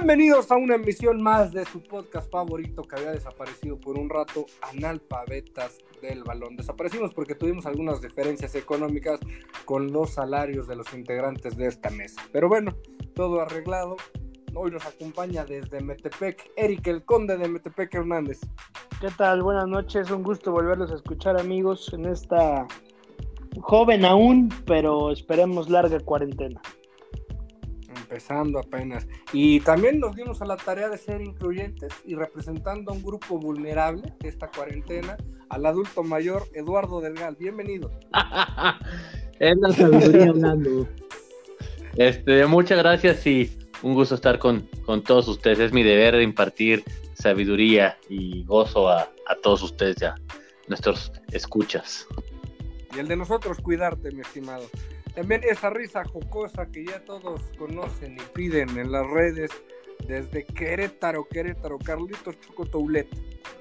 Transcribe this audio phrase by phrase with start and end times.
[0.00, 4.46] Bienvenidos a una emisión más de su podcast favorito que había desaparecido por un rato,
[4.62, 6.56] Analfabetas del Balón.
[6.56, 9.20] Desaparecimos porque tuvimos algunas diferencias económicas
[9.66, 12.22] con los salarios de los integrantes de esta mesa.
[12.32, 12.74] Pero bueno,
[13.14, 13.98] todo arreglado.
[14.54, 18.40] Hoy nos acompaña desde Metepec Eric, el conde de Metepec Hernández.
[19.02, 19.42] ¿Qué tal?
[19.42, 22.66] Buenas noches, un gusto volverlos a escuchar amigos en esta
[23.60, 26.62] joven aún, pero esperemos larga cuarentena
[28.10, 29.06] empezando apenas.
[29.32, 33.38] Y también nos dimos a la tarea de ser incluyentes y representando a un grupo
[33.38, 35.16] vulnerable de esta cuarentena,
[35.48, 37.36] al adulto mayor Eduardo Delgal.
[37.38, 37.92] Bienvenido.
[39.38, 40.88] es la sabiduría hablando.
[41.96, 45.60] Este, muchas gracias y un gusto estar con, con todos ustedes.
[45.60, 46.82] Es mi deber de impartir
[47.14, 50.16] sabiduría y gozo a, a todos ustedes ya,
[50.66, 52.08] nuestros escuchas.
[52.94, 54.64] Y el de nosotros, cuidarte, mi estimado.
[55.14, 59.50] También esa risa jocosa que ya todos conocen y piden en las redes
[60.06, 63.08] desde Querétaro, Querétaro, Carlitos Chocotoulet.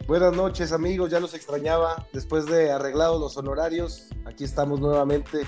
[0.07, 2.07] Buenas noches amigos, ya los extrañaba.
[2.13, 5.39] Después de arreglados los honorarios, aquí estamos nuevamente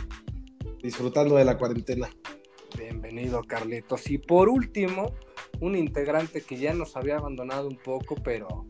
[0.81, 2.09] disfrutando de la cuarentena.
[2.77, 4.09] Bienvenido Carlitos.
[4.09, 5.13] Y por último,
[5.59, 8.65] un integrante que ya nos había abandonado un poco, pero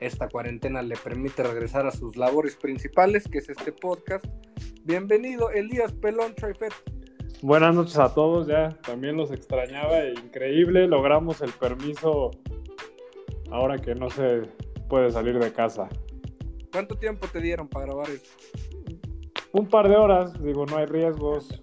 [0.00, 4.24] esta cuarentena le permite regresar a sus labores principales, que es este podcast.
[4.84, 6.72] Bienvenido, Elías Pelón Traifet.
[7.40, 12.32] Buenas noches a todos, ya también los extrañaba, increíble, logramos el permiso
[13.50, 14.42] ahora que no se
[14.88, 15.88] puede salir de casa.
[16.72, 18.30] ¿Cuánto tiempo te dieron para grabar esto?
[19.52, 21.62] Un par de horas, digo, no hay riesgos.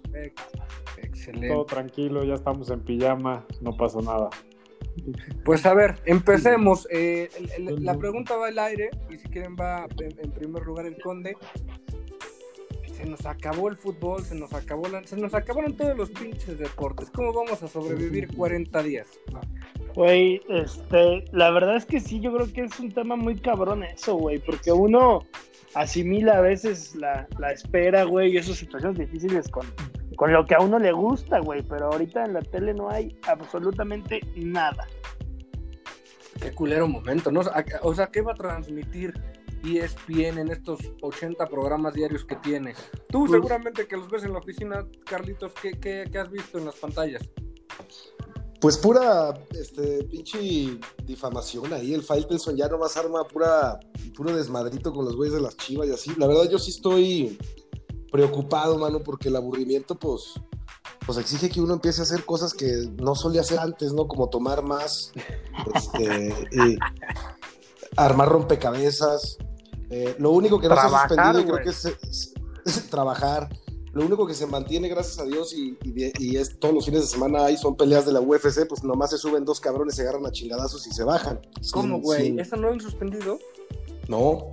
[0.96, 1.48] Excelente.
[1.48, 4.30] Todo tranquilo, ya estamos en pijama, no pasa nada.
[5.44, 6.86] Pues a ver, empecemos.
[6.90, 7.28] Eh,
[7.80, 11.36] la pregunta va al aire y si quieren va en, primer lugar el conde.
[13.00, 17.08] Se nos acabó el fútbol, se nos acabó se nos acabaron todos los pinches deportes.
[17.10, 19.06] ¿Cómo vamos a sobrevivir 40 días?
[19.94, 23.84] Güey, este, la verdad es que sí, yo creo que es un tema muy cabrón
[23.84, 25.26] eso, güey, porque uno
[25.72, 29.66] asimila a veces la, la espera, güey, y esas situaciones difíciles con,
[30.16, 33.18] con lo que a uno le gusta, güey, pero ahorita en la tele no hay
[33.26, 34.86] absolutamente nada.
[36.38, 37.40] Qué culero momento, ¿no?
[37.82, 39.14] O sea, ¿qué va a transmitir
[39.64, 42.74] ESPN en estos 80 programas diarios que tiene?
[43.08, 46.76] Tú pues seguramente que los ves en la oficina, Carlitos, ¿qué, has visto en las
[46.76, 47.22] pantallas?
[48.60, 51.94] Pues pura, este, pinche difamación ahí.
[51.94, 53.80] El Faitelson ya nomás arma pura,
[54.14, 56.12] puro desmadrito con los güeyes de las chivas y así.
[56.18, 57.38] La verdad, yo sí estoy
[58.12, 60.34] preocupado, mano, porque el aburrimiento, pues,
[61.06, 64.06] pues exige que uno empiece a hacer cosas que no solía hacer antes, ¿no?
[64.06, 65.12] Como tomar más,
[65.74, 66.34] este,
[67.96, 69.38] armar rompecabezas.
[69.90, 72.34] Eh, lo único que no se ha suspendido, creo que es,
[72.90, 73.48] trabajar.
[73.92, 75.76] Lo único que se mantiene, gracias a Dios, y,
[76.36, 79.18] es todos los fines de semana hay, son peleas de la UFC, pues nomás se
[79.18, 81.40] suben dos cabrones, se agarran a chingadazos y se bajan.
[81.72, 82.38] ¿Cómo, güey?
[82.38, 83.38] ¿Esa no han suspendido?
[84.06, 84.50] No.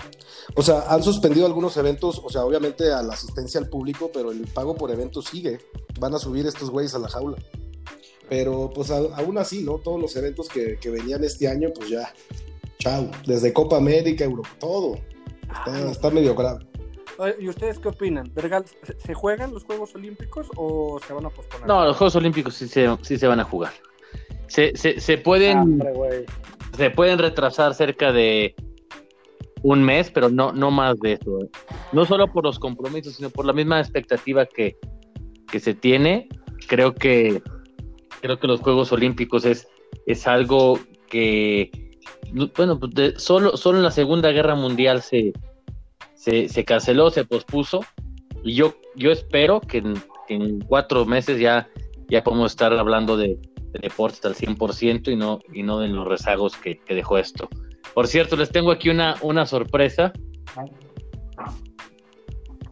[0.55, 4.31] O sea, han suspendido algunos eventos, o sea, obviamente a la asistencia al público, pero
[4.31, 5.59] el pago por evento sigue.
[5.99, 7.37] Van a subir estos güeyes a la jaula.
[8.29, 9.79] Pero pues aún así, ¿no?
[9.79, 12.13] Todos los eventos que, venían este año, pues ya,
[12.79, 13.09] chao.
[13.25, 14.99] Desde Copa América, Europa, todo.
[15.89, 16.65] Está, medio grave.
[17.39, 18.31] ¿Y ustedes qué opinan?
[18.99, 21.67] ¿se juegan los Juegos Olímpicos o se van a posponer?
[21.67, 23.73] No, los Juegos Olímpicos sí se, sí se van a jugar.
[24.47, 25.79] Se, se, pueden,
[26.77, 28.55] se pueden retrasar cerca de
[29.63, 31.39] un mes, pero no, no más de eso.
[31.41, 31.49] ¿eh?
[31.91, 34.77] No solo por los compromisos, sino por la misma expectativa que,
[35.51, 36.29] que se tiene.
[36.67, 37.41] Creo que,
[38.21, 39.67] creo que los Juegos Olímpicos es,
[40.05, 41.86] es algo que,
[42.55, 45.33] bueno, pues solo, solo en la Segunda Guerra Mundial se,
[46.15, 47.81] se, canceló, se pospuso.
[48.43, 49.83] Y yo, yo espero que
[50.29, 51.67] en, cuatro meses ya,
[52.09, 53.39] ya podemos estar hablando de,
[53.81, 57.49] deportes al 100% y no, y no de los rezagos que dejó esto.
[57.93, 60.11] Por cierto, les tengo aquí una, una sorpresa.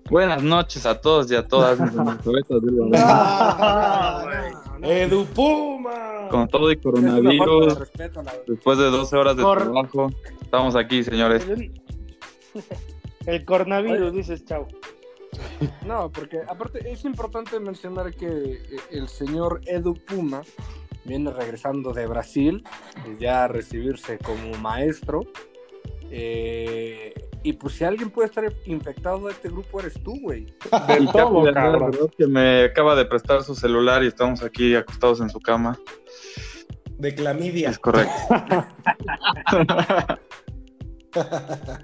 [0.10, 1.80] Buenas noches a todos y a todas.
[4.84, 5.26] Edu
[6.30, 7.78] Con todo y coronavirus,
[8.48, 10.10] después de 12 horas de trabajo,
[10.42, 11.46] estamos aquí, señores.
[13.26, 14.68] El coronavirus, dices, chao.
[15.86, 18.60] No, porque aparte es importante mencionar que
[18.92, 20.42] el señor Edu Puma
[21.06, 22.64] viene regresando de Brasil,
[23.20, 25.22] ya a recibirse como maestro.
[26.12, 27.14] Eh,
[27.44, 30.48] y pues si alguien puede estar infectado de este grupo eres tú, güey.
[30.88, 35.40] Del todo, Que me acaba de prestar su celular y estamos aquí acostados en su
[35.40, 35.78] cama.
[36.98, 37.70] De clamidia.
[37.70, 38.14] Es correcto.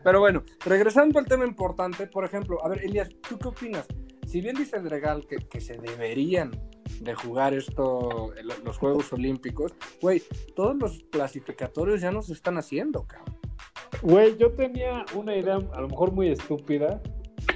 [0.03, 3.87] Pero bueno, regresando al tema importante, por ejemplo, a ver, Elias, ¿tú qué opinas?
[4.27, 6.51] Si bien dice el Dregal que, que se deberían
[6.99, 10.21] de jugar esto, los Juegos Olímpicos, güey,
[10.55, 13.37] todos los clasificatorios ya no se están haciendo, cabrón.
[14.01, 17.01] Güey, yo tenía una idea a lo mejor muy estúpida,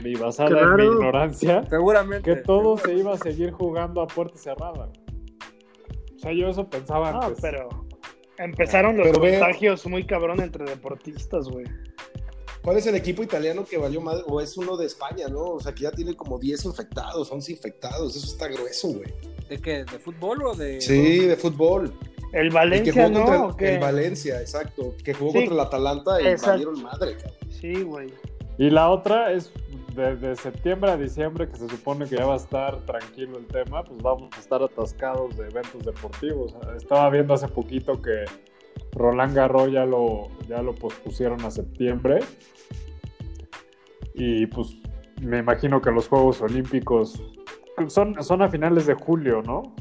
[0.04, 4.38] y basada en mi ignorancia, seguramente, que todo se iba a seguir jugando a puerta
[4.38, 4.90] cerrada.
[5.05, 5.05] O
[6.26, 7.70] sea, yo eso pensaba no, pero
[8.38, 11.66] empezaron los contagios muy cabrón entre deportistas, güey.
[12.62, 14.24] ¿Cuál es el equipo italiano que valió más?
[14.26, 15.44] O es uno de España, ¿no?
[15.44, 18.16] O sea, que ya tiene como 10 infectados, 11 infectados.
[18.16, 19.14] Eso está grueso, güey.
[19.48, 19.86] ¿De qué?
[19.86, 20.82] ¿De fútbol o de.?
[20.82, 21.94] Sí, de fútbol.
[22.34, 23.56] El Valencia, ¿no?
[23.60, 24.96] el, Valencia, exacto.
[25.04, 27.52] Que jugó contra el Atalanta y valieron madre, cabrón.
[27.52, 28.12] Sí, güey.
[28.58, 29.52] Y la otra es
[29.96, 33.84] desde septiembre a diciembre, que se supone que ya va a estar tranquilo el tema,
[33.84, 36.56] pues vamos a estar atascados de eventos deportivos.
[36.76, 38.26] Estaba viendo hace poquito que
[38.92, 42.20] Roland Garros ya lo, ya lo pospusieron a septiembre.
[44.14, 44.76] Y pues
[45.22, 47.22] me imagino que los Juegos Olímpicos
[47.88, 49.76] son, son a finales de julio, ¿no?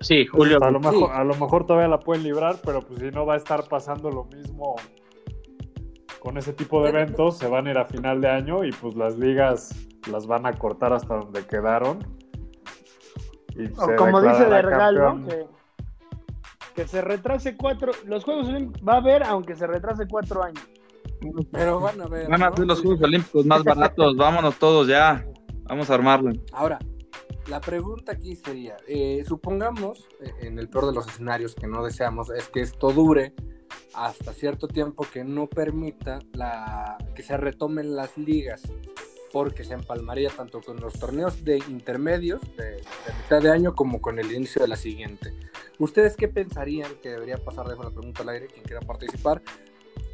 [0.00, 0.62] Sí, julio.
[0.62, 3.34] a, lo mejor, a lo mejor todavía la pueden librar, pero pues si no va
[3.34, 4.76] a estar pasando lo mismo
[6.26, 8.96] con ese tipo de eventos, se van a ir a final de año y pues
[8.96, 9.72] las ligas
[10.10, 12.00] las van a cortar hasta donde quedaron.
[13.54, 15.20] Y como dice de regalo,
[16.74, 20.68] que, se retrase cuatro, los Juegos Olímpicos va a haber aunque se retrase cuatro años.
[21.52, 22.28] Pero van a ver.
[22.28, 24.16] Van a ser los Juegos Olímpicos más baratos.
[24.18, 25.24] Vámonos todos ya.
[25.68, 26.32] Vamos a armarlo.
[26.52, 26.80] Ahora,
[27.46, 31.84] la pregunta aquí sería: eh, supongamos, eh, en el peor de los escenarios que no
[31.84, 33.32] deseamos, es que esto dure
[33.94, 38.62] hasta cierto tiempo que no permita la, que se retomen las ligas,
[39.32, 42.82] porque se empalmaría tanto con los torneos de intermedios de,
[43.22, 45.34] mitad de año como con el inicio de la siguiente.
[45.78, 47.66] ¿Ustedes qué pensarían que debería pasar?
[47.68, 49.42] Dejo la pregunta al aire, quien quiera participar.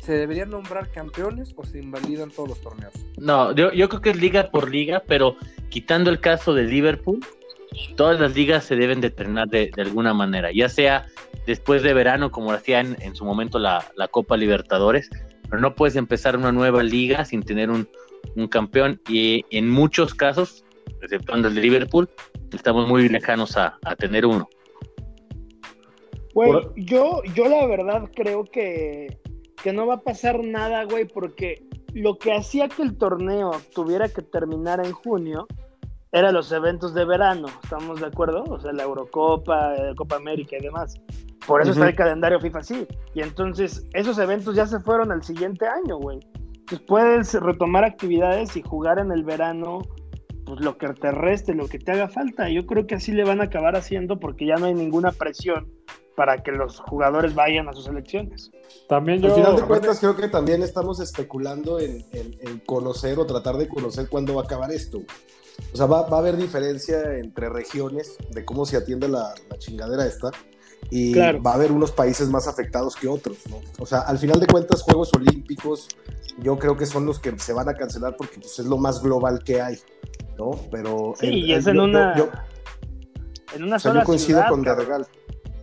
[0.00, 2.92] ¿Se deberían nombrar campeones o se invalidan todos los torneos?
[3.16, 5.36] No, yo, yo creo que es liga por liga, pero
[5.68, 7.20] quitando el caso de Liverpool,
[7.96, 11.06] todas las ligas se deben de entrenar de, alguna manera, ya sea
[11.46, 15.08] después de verano, como lo hacían en su momento la, Copa Libertadores,
[15.48, 17.88] pero no puedes empezar una nueva liga sin tener un,
[18.48, 20.64] campeón y en muchos casos,
[21.00, 22.08] exceptuando el de Liverpool,
[22.52, 24.48] estamos muy lejanos a, a tener uno.
[26.34, 29.18] Güey, yo, yo la verdad creo que
[29.62, 31.64] que no va a pasar nada, güey, porque
[31.94, 35.46] lo que hacía que el torneo tuviera que terminar en junio
[36.12, 38.44] eran los eventos de verano, ¿estamos de acuerdo?
[38.44, 40.94] O sea, la Eurocopa, la Copa América y demás.
[41.46, 42.86] Por eso está el calendario FIFA así.
[43.14, 46.20] Y entonces esos eventos ya se fueron al siguiente año, güey.
[46.60, 49.80] Entonces puedes retomar actividades y jugar en el verano,
[50.44, 52.48] pues lo que te reste, lo que te haga falta.
[52.48, 55.72] Yo creo que así le van a acabar haciendo porque ya no hay ninguna presión
[56.14, 58.50] para que los jugadores vayan a sus elecciones.
[58.88, 59.28] También yo...
[59.28, 62.04] Al final de cuentas creo que también estamos especulando en,
[62.66, 65.00] conocer o tratar de conocer cuándo va a acabar esto.
[65.72, 70.30] O sea, va, a haber diferencia entre regiones de cómo se atiende la, chingadera esta
[70.90, 73.60] y va a haber unos países más afectados que otros, ¿no?
[73.78, 75.88] O sea, al final de cuentas, Juegos Olímpicos
[76.38, 79.02] yo creo que son los que se van a cancelar porque pues, es lo más
[79.02, 79.78] global que hay,
[80.36, 80.50] ¿no?
[80.70, 81.14] Pero...
[81.18, 82.14] Sí, y es en una...
[83.54, 85.06] en una sola yo coincido con Derregal.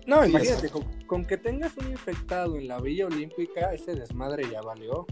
[0.07, 0.71] No, imagínate,
[1.05, 5.05] con, que tengas un infectado en la Villa Olímpica, ese desmadre ya valió.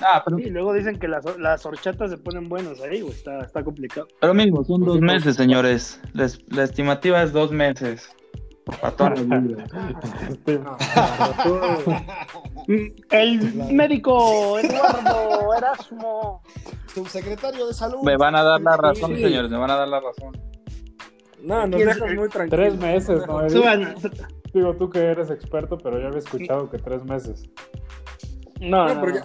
[0.00, 0.38] Ah, pero...
[0.38, 4.08] Sí, luego dicen que las, las horchatas se ponen buenas ahí, güey, está, está complicado.
[4.20, 6.00] Pero mismo, son dos meses, señores.
[6.14, 8.10] la estimativa es dos meses.
[8.80, 9.14] Para toda
[13.10, 16.42] El médico Eduardo Erasmo.
[16.94, 18.02] Subsecretario de Salud.
[18.02, 20.36] Me van a dar la razón, señores, me van a dar la razón.
[21.42, 22.50] No, nos dejas muy tranquilos.
[22.50, 23.42] Tres meses, ¿no?
[24.52, 27.48] Digo, tú que eres experto, pero yo había escuchado que tres meses.
[28.60, 29.20] No, no, porque,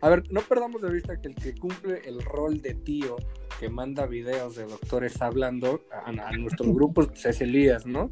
[0.00, 3.16] a ver, no perdamos de vista que el que cumple el rol de tío
[3.58, 8.10] que manda videos de doctores hablando a, nuestros grupos pues, es Elías, ¿no?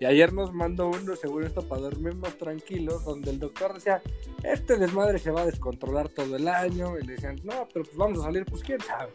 [0.00, 4.02] Y ayer nos mandó uno, seguro esto, para dormir más tranquilos, donde el doctor decía,
[4.42, 6.98] este desmadre se va a descontrolar todo el año.
[6.98, 9.12] Y le decían, no, pero pues vamos a salir, pues quién sabe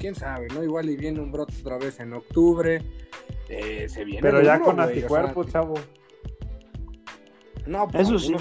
[0.00, 0.64] quién sabe, ¿no?
[0.64, 2.82] Igual y viene un brote otra vez en octubre.
[3.48, 4.22] Eh, se viene.
[4.22, 5.74] Pero ya con anticuerpos, chavo.
[7.66, 8.34] No, pues Eso sí.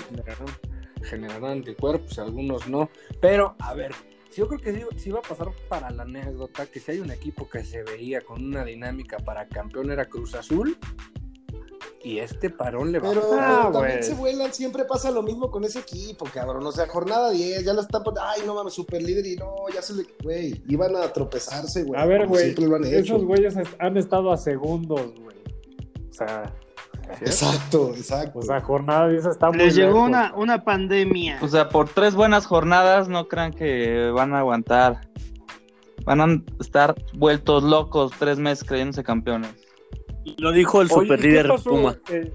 [1.04, 2.90] Generarán, anticuerpos, algunos no.
[3.22, 3.94] Pero, a ver,
[4.36, 7.50] yo creo que sí, va a pasar para la anécdota que si hay un equipo
[7.50, 10.78] que se veía con una dinámica para campeón era Cruz Azul,
[12.02, 15.52] y este parón le va pero, a Pero también se vuelan, siempre pasa lo mismo
[15.52, 16.66] con ese equipo, cabrón.
[16.66, 18.04] O sea, jornada 10, ya lo están.
[18.22, 20.06] Ay, no mames, super líder y no, ya se le.
[20.24, 22.00] Güey, iban a tropezarse, güey.
[22.00, 22.56] A ver, güey.
[22.94, 25.38] Esos güeyes han estado a segundos, güey.
[26.10, 26.56] O sea.
[27.22, 28.40] Exacto, exacto.
[28.40, 31.40] O sea, jornada 10 está muy Les llegó una, una pandemia.
[31.42, 35.02] O sea, por tres buenas jornadas no crean que van a aguantar.
[36.06, 39.54] Van a estar vueltos locos tres meses creyéndose campeones.
[40.38, 41.98] Lo dijo el superlíder Puma.
[42.10, 42.32] Eh,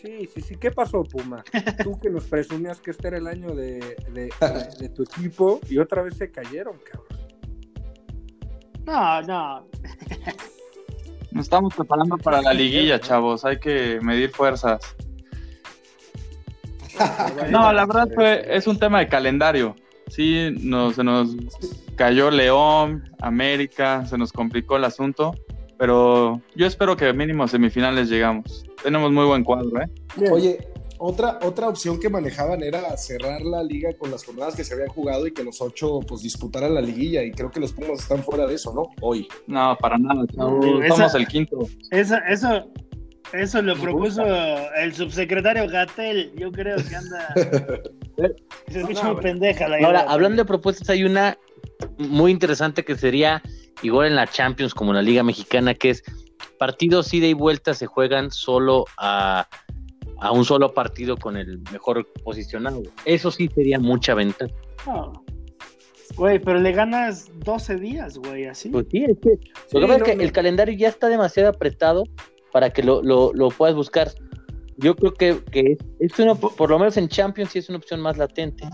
[0.00, 0.56] sí, sí, sí.
[0.56, 1.42] ¿Qué pasó, Puma?
[1.82, 6.02] Tú que nos presumías que este era el año de, de, tu equipo y otra
[6.02, 7.18] vez se cayeron, cabrón.
[8.86, 9.68] No, no.
[11.30, 13.44] Nos estamos preparando para la liguilla, chavos.
[13.44, 14.80] Hay que medir fuerzas.
[17.50, 19.76] No, la verdad fue, es un tema de calendario.
[20.08, 21.36] Sí, nos, se nos
[21.94, 25.32] cayó León, América, se nos complicó el asunto,
[25.78, 28.64] pero yo espero que mínimo semifinales llegamos.
[28.82, 29.88] Tenemos muy buen cuadro, ¿eh?
[30.30, 30.58] Oye,
[30.98, 34.88] otra, otra opción que manejaban era cerrar la liga con las jornadas que se habían
[34.88, 38.22] jugado y que los ocho pues disputaran la liguilla y creo que los Pumas están
[38.22, 38.90] fuera de eso, ¿no?
[39.00, 39.28] Hoy.
[39.46, 40.24] No, para nada.
[40.34, 41.58] Somos el quinto.
[41.90, 42.70] Eso, eso,
[43.32, 44.24] eso lo propuso
[44.76, 46.32] el subsecretario Gatel.
[46.36, 47.34] Yo creo que anda.
[48.68, 51.38] Se escucha muy pendeja la Ahora, hablando de propuestas, hay una
[51.98, 53.42] muy interesante que sería
[53.82, 56.02] igual en la Champions como en la Liga Mexicana, que es
[56.58, 59.46] partidos ida y vuelta se juegan solo a,
[60.20, 62.82] a un solo partido con el mejor posicionado.
[63.04, 64.52] Eso sí sería mucha ventaja.
[66.16, 68.70] Güey, pero le ganas 12 días, güey, así.
[68.70, 72.04] Pues sí, es que, lo que es que el calendario ya está demasiado apretado
[72.52, 74.10] para que lo, lo, puedas buscar.
[74.78, 78.00] Yo creo que, que es una, por lo menos en Champions sí es una opción
[78.00, 78.64] más latente.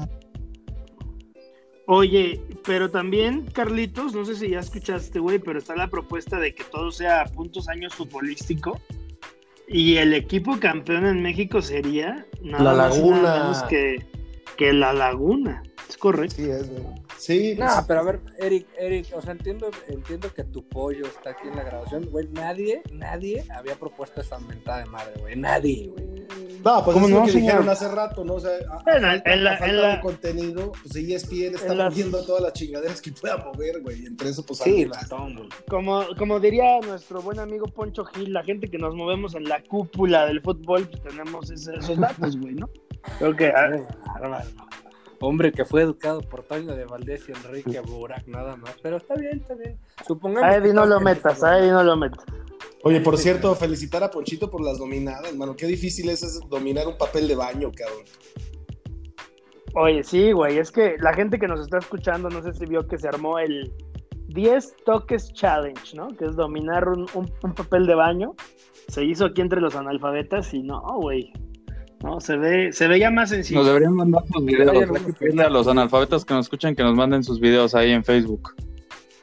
[1.87, 6.55] Oye, pero también, Carlitos, no sé si ya escuchaste, güey, pero está la propuesta de
[6.55, 8.81] que todo sea a puntos años futbolístico.
[9.66, 13.44] Y el equipo campeón en México sería nada la Laguna.
[13.44, 14.04] Más que,
[14.57, 15.63] que la Laguna.
[15.89, 16.37] Es correcto.
[16.37, 16.71] Sí, es,
[17.19, 17.55] Sí.
[17.59, 21.49] No, pero a ver, Eric, Eric, o sea, entiendo, entiendo que tu pollo está aquí
[21.49, 22.29] en la grabación, güey.
[22.29, 25.37] Nadie, nadie había propuesto esa mentada de madre, güey.
[25.37, 26.15] Nadie, güey.
[26.65, 28.35] No, pues es no, lo que dijeron hace rato, ¿no?
[28.35, 30.01] O sea, en, la, en la, en la...
[30.01, 34.07] contenido, pues ESPN está moviendo todas las chingaderas que pueda mover, güey.
[34.07, 34.87] Entre eso, pues sí,
[35.69, 39.63] como, como diría nuestro buen amigo Poncho Gil, la gente que nos movemos en la
[39.63, 42.69] cúpula del fútbol, pues tenemos esos datos, güey, ¿no?
[43.19, 43.47] Creo que.
[43.49, 43.71] Ah,
[45.21, 48.77] hombre que fue educado por Toño de Valdés y Enrique Burak, nada más.
[48.83, 49.79] Pero está bien, está bien.
[50.07, 52.25] Supongamos a Eddie no lo metas, a Eddie no lo metas.
[52.83, 55.57] Oye, por cierto, felicitar a Ponchito por las dominadas, hermano.
[55.57, 58.05] Qué difícil es, dominar un papel de baño, cabrón.
[59.75, 62.87] Oye, sí, güey, es que la gente que nos está escuchando, no sé si vio
[62.87, 63.73] que se armó el
[64.29, 66.09] 10 toques challenge, ¿no?
[66.09, 68.35] Que es dominar un, un papel de baño.
[68.89, 71.33] Se hizo aquí entre los analfabetas y no, güey.
[72.05, 73.61] No, se ve, se veía más sencillo.
[73.61, 74.91] Nos deberían mandar sus videos.
[75.23, 78.55] Hay a los analfabetas que nos escuchan que nos manden sus videos ahí en Facebook.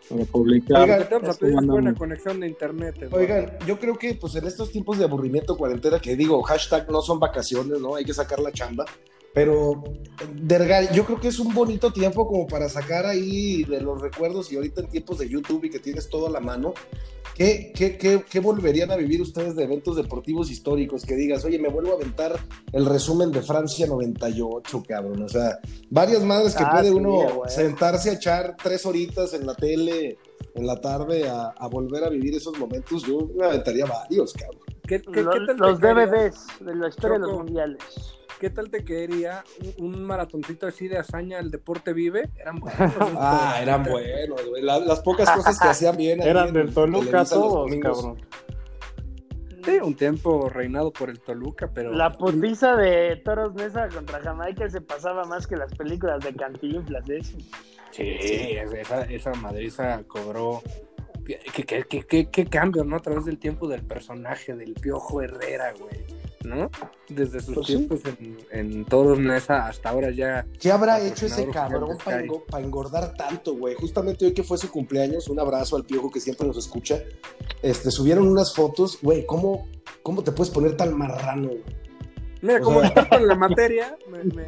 [0.10, 0.82] Para publicar.
[0.82, 2.96] Oigan, buena conexión de internet.
[3.12, 7.04] Oigan, yo creo que pues en estos tiempos de aburrimiento, cuarentena, que digo, hashtag no
[7.04, 7.94] son vacaciones, ¿no?
[7.94, 8.86] Hay que sacar la chamba.
[9.34, 9.84] Pero,
[10.36, 14.52] Dergal, yo creo que es un bonito tiempo como para sacar ahí de los recuerdos
[14.52, 16.74] y ahorita en tiempos de YouTube y que tienes todo a la mano,
[17.34, 21.06] ¿qué, qué, qué, qué volverían a vivir ustedes de eventos deportivos históricos?
[21.06, 22.38] Que digas, oye, me vuelvo a aventar
[22.74, 25.24] el resumen de Francia 98, cabrón.
[25.24, 25.60] O sea,
[25.90, 30.18] varias madres que ah, puede uno sentarse a echar tres horitas en la tele
[30.56, 33.04] en la tarde a, volver a vivir esos momentos.
[33.04, 34.62] Yo me aventaría varios, cabrón.
[34.88, 35.02] ¿Qué,
[35.58, 38.18] los DVDs de la historia de los mundiales.
[38.42, 39.44] ¿Qué tal te quedaría
[39.78, 42.32] un, maratoncito así de hazaña, el deporte vive?
[42.38, 42.80] Eran buenos.
[43.20, 44.64] ah, eran buenos, güey.
[44.64, 46.24] las pocas cosas que hacían bien.
[46.24, 48.18] Eran del Toluca todos, cabrón.
[49.64, 51.94] Sí, un tiempo reinado por el Toluca, pero.
[51.94, 57.08] La putiza de Toros Mesa contra Jamaica se pasaba más que las películas de Cantinflas,
[57.08, 57.38] eso.
[57.92, 60.64] Sí, esa, esa madriza cobró.
[61.26, 62.96] ¿Qué, qué, qué, qué, cambio, ¿no?
[62.96, 66.22] A través del tiempo del personaje del Piojo Herrera, güey.
[66.44, 66.70] ¿no?
[67.08, 70.46] Desde sus pues tiempos en, en, Toros Nesa hasta ahora ya.
[70.60, 73.76] ¿Qué habrá hecho ese cabrón para engordar tanto, güey?
[73.76, 77.00] Justamente hoy que fue su cumpleaños, un abrazo al piojo que siempre nos escucha.
[77.62, 79.68] Este, subieron unas fotos, güey, ¿cómo,
[80.02, 81.52] ¿cómo te puedes poner tan marrano,
[82.42, 83.08] Mira, como sea...
[83.12, 84.44] en la materia, me, me,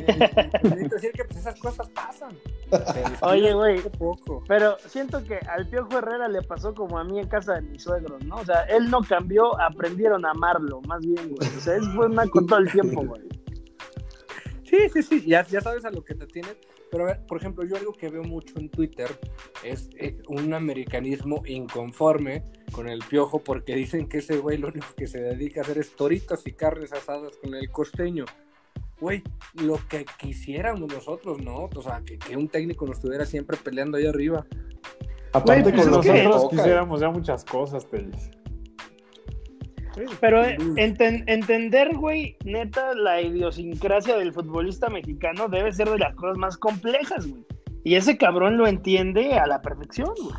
[0.87, 2.35] decir que pues, esas cosas pasan.
[3.21, 3.81] Oye, güey,
[4.47, 7.83] pero siento que al Piojo Herrera le pasó como a mí en casa de mis
[7.83, 8.37] suegros, ¿no?
[8.37, 11.47] O sea, él no cambió, aprendieron a amarlo, más bien, güey.
[11.55, 13.21] O sea, es fue con todo el tiempo, güey.
[14.63, 16.57] Sí, sí, sí, ya, ya sabes a lo que te tienes.
[16.93, 19.09] Pero, por ejemplo, yo algo que veo mucho en Twitter
[19.63, 24.85] es eh, un americanismo inconforme con el piojo porque dicen que ese güey lo único
[24.95, 28.25] que se dedica a hacer es toritas y carnes asadas con el costeño.
[29.01, 29.23] Güey,
[29.55, 31.67] lo que quisiéramos nosotros, ¿no?
[31.75, 34.45] O sea, que, un técnico nos estuviera siempre peleando ahí arriba.
[35.31, 38.29] Aparte con pues nosotros quisiéramos ya muchas cosas, Telis.
[40.19, 46.37] Pero eh, entender, güey, neta, la idiosincrasia del futbolista mexicano debe ser de las cosas
[46.37, 47.43] más complejas, güey.
[47.83, 50.35] Y ese cabrón lo entiende a la perfección, güey.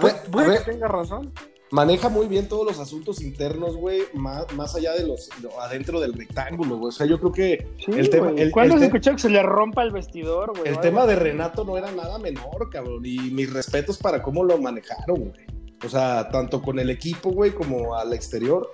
[0.00, 1.32] Pues puede, que tenga razón.
[1.70, 5.28] maneja muy bien todos los asuntos internos, güey, más, más allá de los,
[5.60, 6.88] adentro del rectángulo, güey.
[6.88, 8.32] O sea, yo creo que el tema...
[8.34, 10.68] El, ¿Cuándo se escuchó que se le rompa el vestidor, güey?
[10.68, 14.58] El tema de Renato no era nada menor, cabrón, y mis respetos para cómo lo
[14.58, 15.53] manejaron, güey.
[15.84, 18.70] O sea, tanto con el equipo, güey, como al exterior.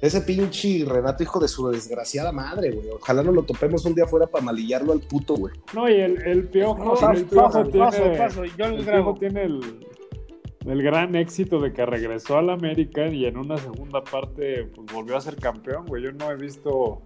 [0.00, 2.88] Ese pinche Renato, hijo de su desgraciada madre, güey.
[2.90, 5.54] Ojalá no lo topemos un día fuera para malillarlo al puto, güey.
[5.74, 7.90] No, y el, el piojo, el piojo tiene,
[9.18, 9.60] tiene el,
[10.66, 15.18] el gran éxito de que regresó al América y en una segunda parte pues, volvió
[15.18, 16.02] a ser campeón, güey.
[16.02, 17.02] Yo no he visto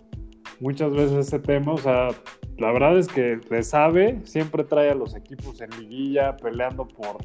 [0.61, 2.09] muchas veces ese tema, o sea,
[2.59, 7.19] la verdad es que le sabe, siempre trae a los equipos en liguilla peleando por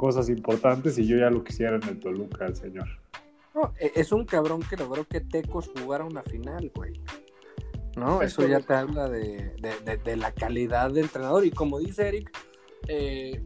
[0.00, 2.88] cosas importantes y yo ya lo quisiera en el Toluca, el señor.
[3.54, 6.98] No, e, es un cabrón que logró que Tecos jugara una final, güey.
[7.96, 8.22] ¿No?
[8.22, 9.52] Eso ya te habla de,
[10.02, 12.30] de la calidad de entrenador y como dice Eric,
[12.88, 13.42] eh,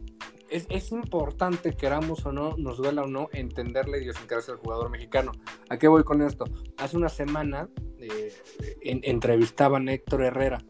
[0.49, 5.33] es, importante, queramos o no, nos duela o no, entender la idiosincrasia del jugador mexicano.
[5.69, 6.45] ¿A qué voy con esto?
[6.77, 7.67] Hace una semana
[7.99, 8.33] eh,
[8.81, 10.63] entrevistaban a Héctor Herrera,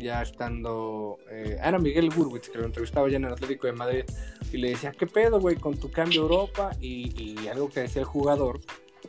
[0.00, 1.18] ya estando.
[1.30, 4.04] Eh, era Miguel Gurwitz, que lo entrevistaba ya en el Atlético de Madrid,
[4.52, 6.70] y le decía: ¿Qué pedo, güey, con tu cambio a Europa?
[6.80, 8.60] Y, y algo que decía el jugador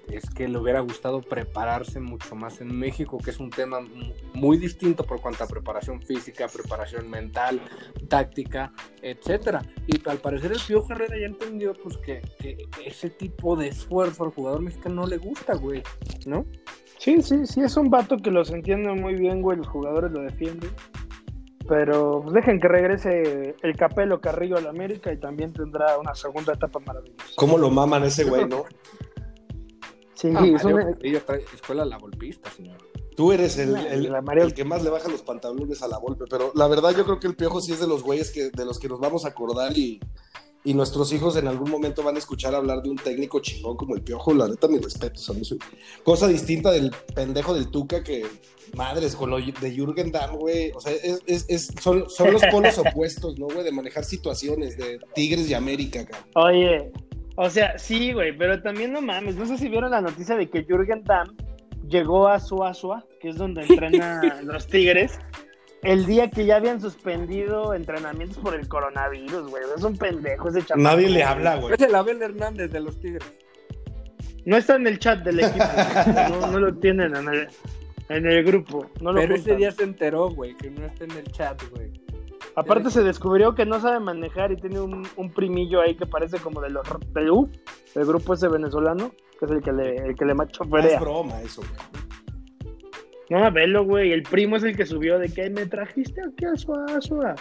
[0.09, 3.79] es que le hubiera gustado prepararse mucho más en México, que es un tema
[4.33, 7.61] muy distinto por cuanto a preparación física, preparación mental,
[8.07, 9.61] táctica, etcétera.
[9.87, 12.21] Y al parecer el Piojo Herrera ya entendió pues que,
[12.85, 15.83] ese tipo de esfuerzo al jugador mexicano no le gusta, güey,
[16.25, 16.45] ¿no?
[17.01, 20.21] Sí, sí, sí, es un vato que los entiende muy bien, güey, los jugadores lo
[20.21, 20.69] defienden.
[21.67, 26.53] Pero pues, dejen que regrese el Capelo Carrillo al América y también tendrá una segunda
[26.53, 27.33] etapa maravillosa.
[27.37, 28.65] ¿Cómo lo maman ese güey, no?
[30.13, 30.95] Sí, ah, es una...
[31.55, 32.77] escuela la golpista, señor.
[33.15, 36.67] Tú eres el, el, que más le baja los pantalones a la golpe, pero la
[36.67, 38.87] verdad yo creo que el Piojo sí es de los güeyes que, de los que
[38.87, 39.99] nos vamos a acordar y,
[40.63, 43.95] y nuestros hijos en algún momento van a escuchar hablar de un técnico chingón como
[43.95, 44.33] el Piojo.
[44.33, 45.19] La neta, mi respeto.
[46.03, 48.25] Cosa distinta del pendejo del Tuca que,
[48.75, 50.71] madres, con lo de Jürgen Damm, güey.
[50.75, 53.63] O sea, es, es, son, son los polos opuestos, ¿no, güey?
[53.63, 56.29] De manejar situaciones de Tigres y América, cabrón.
[56.35, 56.91] Oye,
[57.35, 59.35] o sea, sí, güey, pero también no mames.
[59.35, 61.35] No sé si vieron la noticia de que Jürgen Damm
[61.87, 65.19] llegó a Suazua, que es donde entrenan los Tigres,
[65.83, 69.63] el día que ya habían suspendido entrenamientos por el coronavirus, güey.
[69.75, 70.83] Es un pendejo ese chaval.
[70.83, 71.73] Nadie le habla, güey.
[71.73, 73.33] Es el Abel Hernández de los Tigres.
[74.45, 75.65] No está en el chat del equipo.
[76.51, 77.47] no, lo tienen en el,
[78.09, 78.89] en el grupo.
[79.01, 81.91] No Pero ese día se enteró, güey, que no está en el chat, güey.
[82.55, 86.59] Aparte se descubrió que no sabe manejar y tiene un, primillo ahí que parece como
[86.59, 87.29] de los del
[87.95, 91.41] el grupo ese venezolano, que es el que le, el que le macho Es broma
[91.41, 92.10] eso, güey.
[93.31, 94.11] No, velo, güey.
[94.11, 97.33] El primo es el que subió de que me trajiste aquí a Suazua.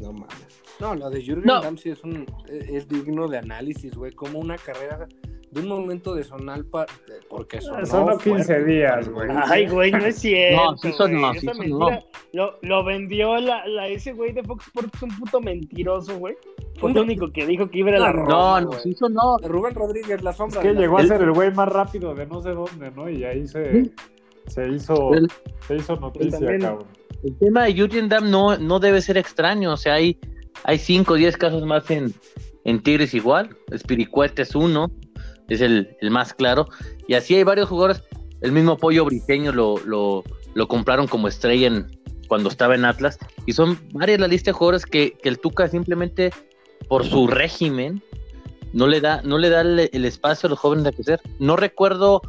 [0.00, 0.62] No mames.
[0.78, 1.60] No, lo de Jürgen no.
[1.84, 4.12] es, un, es digno de análisis, güey.
[4.12, 5.08] Como una carrera
[5.50, 6.86] de un momento de Sonalpa,
[7.28, 9.30] porque sonó Sonó 15 días, güey.
[9.34, 10.62] Ay, güey, no es cierto.
[10.62, 11.88] No, sí sonó, sí sonó.
[12.32, 16.36] Lo, lo vendió la, la, ese güey de Fox Sports, es un puto mentiroso, güey.
[16.78, 19.38] Fue el único que dijo que iba a la No, no, sí sonó.
[19.38, 20.60] Rubén Rodríguez, la sombra.
[20.60, 23.10] Es que llegó a ser el güey más rápido de no sé dónde, ¿no?
[23.10, 23.92] Y ahí se,
[24.46, 25.10] se hizo,
[25.66, 26.86] se hizo noticia, cabrón.
[27.22, 30.18] El tema de Jurgen Damm no, no debe ser extraño, o sea, hay,
[30.64, 32.12] hay 5 o 10 casos más en,
[32.64, 33.56] en Tigres igual.
[33.70, 34.90] Espiricuete es uno,
[35.48, 36.66] es el, más claro.
[37.06, 38.02] Y así hay varios jugadores.
[38.40, 41.86] El mismo Pollo Briseño lo, lo, compraron como estrella en,
[42.28, 43.18] cuando estaba en Atlas.
[43.46, 46.32] Y son varias la lista de jugadores que, el Tuca simplemente
[46.88, 48.02] por su régimen
[48.72, 51.20] no le da, no le da el, espacio a los jóvenes de crecer.
[51.38, 52.22] No recuerdo.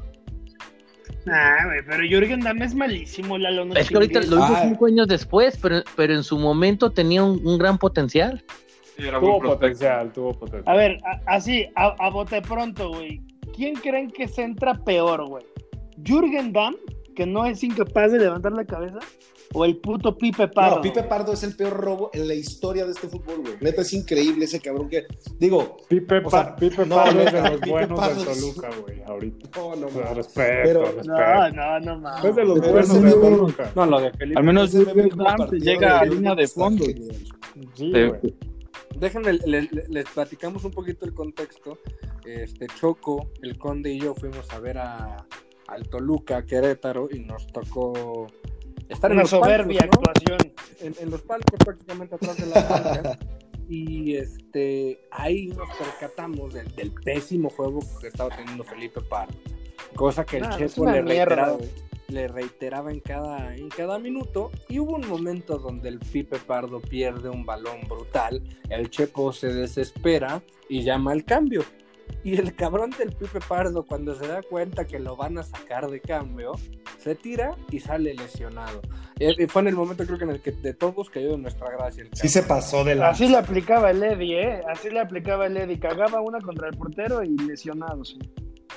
[1.27, 5.57] Ah, pero Jürgen Damm es malísimo, la Es que ahorita lo hizo cinco años después,
[5.61, 8.43] pero, pero en su momento tenía un gran potencial
[8.95, 10.63] tuvo potencial, tuvo potencial.
[10.67, 13.21] A ver, así, a, bote pronto, güey.
[13.55, 15.45] ¿Quién creen que se entra peor, güey?
[16.03, 16.75] ¿Jürgen Damm,
[17.15, 18.99] que no es incapaz de levantar la cabeza?
[19.53, 20.77] ¿O el puto Pipe Pardo?
[20.77, 23.53] No, Pipe Pardo es el peor robo en la historia de este fútbol, güey.
[23.61, 25.05] Neta, es increíble ese cabrón que.
[25.39, 25.77] Digo.
[25.87, 26.21] Pipe,
[26.59, 29.49] Pipe Pardo es de los buenos de Toluca, güey, ahorita.
[29.55, 30.13] No, no, no.
[30.13, 31.03] Respeto, respeto.
[31.03, 32.25] No, no, no, mames.
[32.25, 33.71] Es de los buenos de Toluca.
[33.75, 34.39] No, lo de Felipe.
[34.39, 34.73] Al menos
[35.51, 36.85] llega a línea de fondo.
[37.75, 38.35] Sí, güey.
[38.99, 41.77] Déjenme, les, platicamos un poquito el contexto.
[42.25, 45.25] Este Choco, el Conde y yo fuimos a ver a,
[45.67, 48.27] al Toluca, Querétaro, y nos tocó
[48.89, 50.37] estar en la soberbia actuación.
[50.81, 53.17] En, los palcos, prácticamente atrás de las palcas.
[53.69, 59.33] y este ahí nos percatamos del, pésimo juego que estaba teniendo Felipe Pardo.
[59.95, 61.57] Cosa que el ah, Checo le reiteraba
[62.13, 66.79] le reiteraba en cada, en cada minuto y hubo un momento donde el Pipe Pardo
[66.79, 71.63] pierde un balón brutal, el Chepo se desespera y llama al cambio.
[72.23, 75.89] Y el cabrón del Pipe Pardo, cuando se da cuenta que lo van a sacar
[75.89, 76.53] de cambio,
[76.97, 78.81] se tira y sale lesionado.
[79.19, 81.69] Y fue en el momento, creo que en el que de todos cayó de nuestra
[81.71, 82.05] gracia.
[82.13, 83.09] sí, se pasó de la.
[83.09, 84.61] Así le aplicaba el Eddie, ¿eh?
[84.69, 85.79] Así le aplicaba el Eddie.
[85.79, 88.17] Cagaba una contra el portero y lesionado, sí.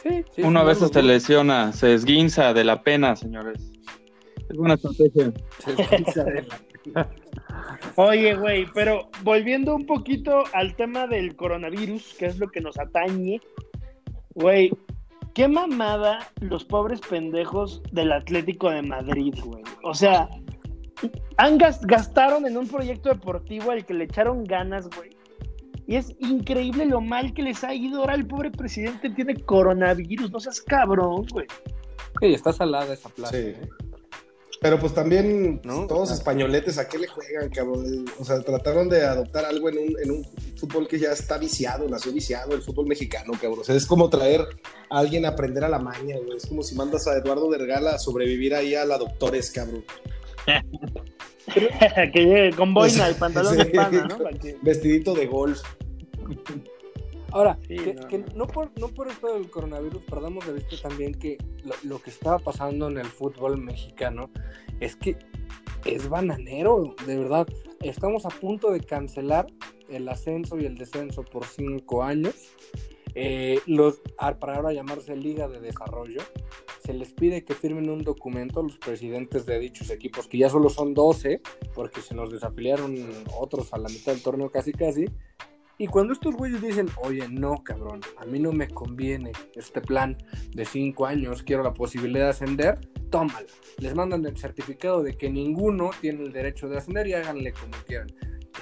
[0.03, 3.73] Sí, sí Uno a veces se lesiona, se esguinza de la pena, señores.
[4.49, 5.33] Es buena estrategia.
[5.65, 6.76] Se esguinza de la pena.
[7.97, 12.79] Oye, güey, pero volviendo un poquito al tema del coronavirus, que es lo que nos
[12.79, 13.41] atañe,
[14.35, 14.71] güey,
[15.35, 19.63] qué mamada los pobres pendejos del Atlético de Madrid, güey.
[19.83, 20.29] O sea,
[21.37, 25.11] han gastaron en un proyecto deportivo al que le echaron ganas, güey.
[25.87, 28.01] Y es increíble lo mal que les ha ido.
[28.01, 30.33] Ahora el pobre presidente tiene coronavirus.
[30.33, 31.47] No seas cabrón, güey.
[32.21, 33.37] Sí, está salada esa plaza.
[33.37, 33.49] Sí.
[33.49, 33.69] ¿eh?
[34.61, 38.07] Pero pues también todos españoletes, ¿a qué le juegan, cabrón?
[38.19, 41.89] O sea, trataron de adoptar algo en un, en un fútbol que ya está viciado,
[41.89, 43.61] nació viciado, el fútbol mexicano, cabrón.
[43.61, 44.41] O sea, es como traer
[44.89, 46.37] a alguien a aprender a la maña, güey.
[46.37, 49.85] Es como si mandas a Eduardo Vergala a sobrevivir ahí a la doctores, cabrón.
[51.55, 54.19] que llegue con boina y pantalón de pana, ¿no?
[54.63, 55.61] Vestidito de golf.
[57.37, 58.47] Ahora, que, no.
[58.47, 61.37] por, no por esto del coronavirus perdamos de vista también que
[61.83, 64.31] lo, que estaba pasando en el fútbol mexicano
[64.81, 65.19] es que
[65.85, 67.47] es bananero, de verdad.
[67.83, 69.49] Estamos a punto de cancelar
[69.91, 72.55] el ascenso y el descenso por cinco años.
[73.15, 74.01] Eh, los,
[74.41, 76.23] para ahora llamarse Liga de Desarrollo,
[76.87, 80.49] se les pide que firmen un documento a los presidentes de dichos equipos, que ya
[80.49, 81.43] solo son 12,
[81.75, 82.97] porque se nos desafiliaron
[83.39, 85.05] otros a la mitad del torneo casi casi,
[85.79, 90.17] y cuando estos güeyes dicen, oye, no, cabrón, a mí no me conviene este plan
[90.53, 92.79] de cinco años, quiero la posibilidad de ascender,
[93.11, 93.47] tómala.
[93.79, 97.73] Les mandan el certificado de que ninguno tiene el derecho de ascender y háganle como
[97.87, 98.09] quieran.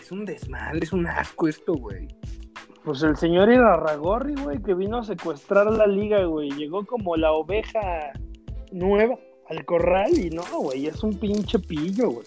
[0.00, 2.08] Es un desmadre, es un asco esto, güey.
[2.84, 6.50] Pues el señor Irarragorri, güey, que vino a secuestrar la liga, güey.
[6.50, 8.12] Llegó como la oveja
[8.72, 9.16] nueva
[9.48, 12.26] al corral y no, güey, es un pinche pillo, güey.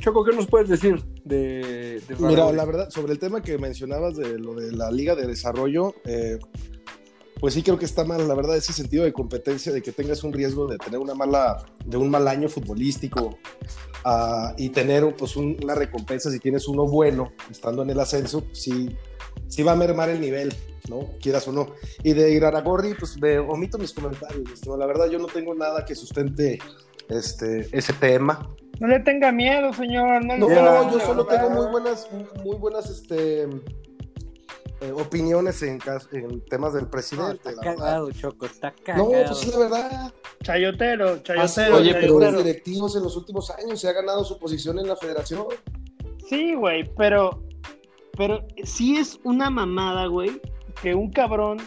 [0.00, 4.38] Choco, ¿qué nos puedes decir de, Mira, la verdad, sobre el tema que mencionabas de
[4.38, 6.38] lo de la Liga de Desarrollo, eh,
[7.40, 10.22] pues sí creo que está mal, la verdad, ese sentido de competencia, de que tengas
[10.22, 13.38] un riesgo de tener una mala, de un mal año futbolístico
[14.04, 18.96] uh, y tener pues una recompensa si tienes uno bueno, estando en el ascenso, sí,
[19.48, 20.54] sí va a mermar el nivel,
[20.88, 21.10] ¿no?
[21.20, 21.74] Quieras o no.
[22.04, 25.96] Y de Iraragorri, pues me omito mis comentarios, la verdad yo no tengo nada que
[25.96, 26.58] sustente
[27.08, 28.54] este, ese tema.
[28.80, 30.24] No le tenga miedo, señor.
[30.24, 32.08] No, no yo solo tengo muy buenas,
[32.44, 33.48] muy buenas, este,
[34.82, 35.78] eh, opiniones en,
[36.12, 37.48] en, temas del presidente.
[37.48, 39.04] está cagado, Choco, está cagado.
[39.04, 40.14] No, pues sí, la verdad.
[40.42, 41.76] Chayotero, chayotero.
[41.76, 44.96] Oye, pero los directivos en los últimos años se ha ganado su posición en la
[44.96, 45.46] federación.
[46.28, 47.42] Sí, güey, pero,
[48.18, 50.42] pero sí es una mamada, güey,
[50.82, 51.58] que un cabrón,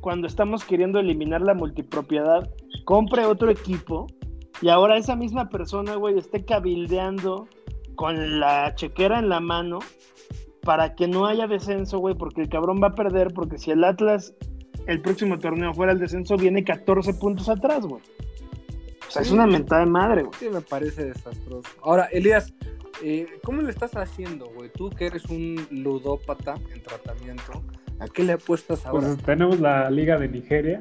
[0.00, 2.48] cuando estamos queriendo eliminar la multipropiedad,
[2.84, 4.06] compre otro equipo
[4.62, 7.48] y ahora esa misma persona, güey, esté cabildeando
[7.94, 9.80] con la chequera en la mano
[10.62, 13.84] para que no haya descenso, güey, porque el cabrón va a perder, porque si el
[13.84, 14.34] Atlas
[14.86, 18.02] el próximo torneo fuera el descenso, viene 14 puntos atrás, güey.
[19.06, 20.38] O sea, es una mentada de madre, güey.
[20.38, 21.68] Sí, me parece desastroso.
[21.82, 22.52] Ahora, Elías,
[23.02, 24.70] eh, ¿cómo le estás haciendo, güey?
[24.70, 27.62] Tú que eres un ludópata en tratamiento,
[27.98, 29.06] ¿a qué le apuestas pues ahora?
[29.08, 30.80] Pues tenemos la Liga de Nigeria,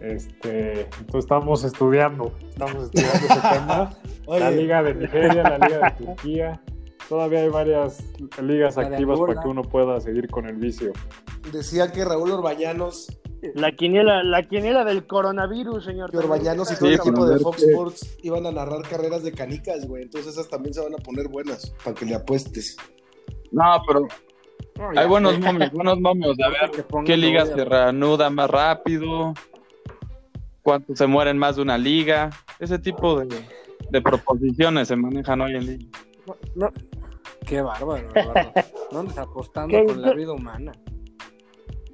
[0.00, 3.90] este, entonces estamos estudiando, estamos estudiando ese tema.
[4.26, 6.60] La Liga de Nigeria, la Liga de Turquía.
[7.08, 8.02] Todavía hay varias
[8.42, 10.92] ligas activas para que uno pueda seguir con el vicio.
[11.52, 13.08] Decía que Raúl Orbañanos.
[13.54, 16.10] La quiniela, la quiniela del coronavirus, señor.
[16.10, 19.86] Que Orbañanos y todo el equipo de Fox Sports iban a narrar carreras de canicas,
[19.86, 20.04] güey.
[20.04, 22.78] Entonces esas también se van a poner buenas para que le apuestes.
[23.52, 24.08] No, pero
[24.96, 26.36] hay buenos momios, buenos momios.
[26.40, 29.34] A ver qué liga se reanuda más rápido
[30.64, 33.44] cuántos se mueren más de una liga, ese tipo de,
[33.90, 35.88] de proposiciones se manejan hoy en día.
[36.56, 36.72] No,
[37.46, 38.52] Qué bárbaro, bárbaro.
[38.90, 40.72] No andes apostando con la vida humana.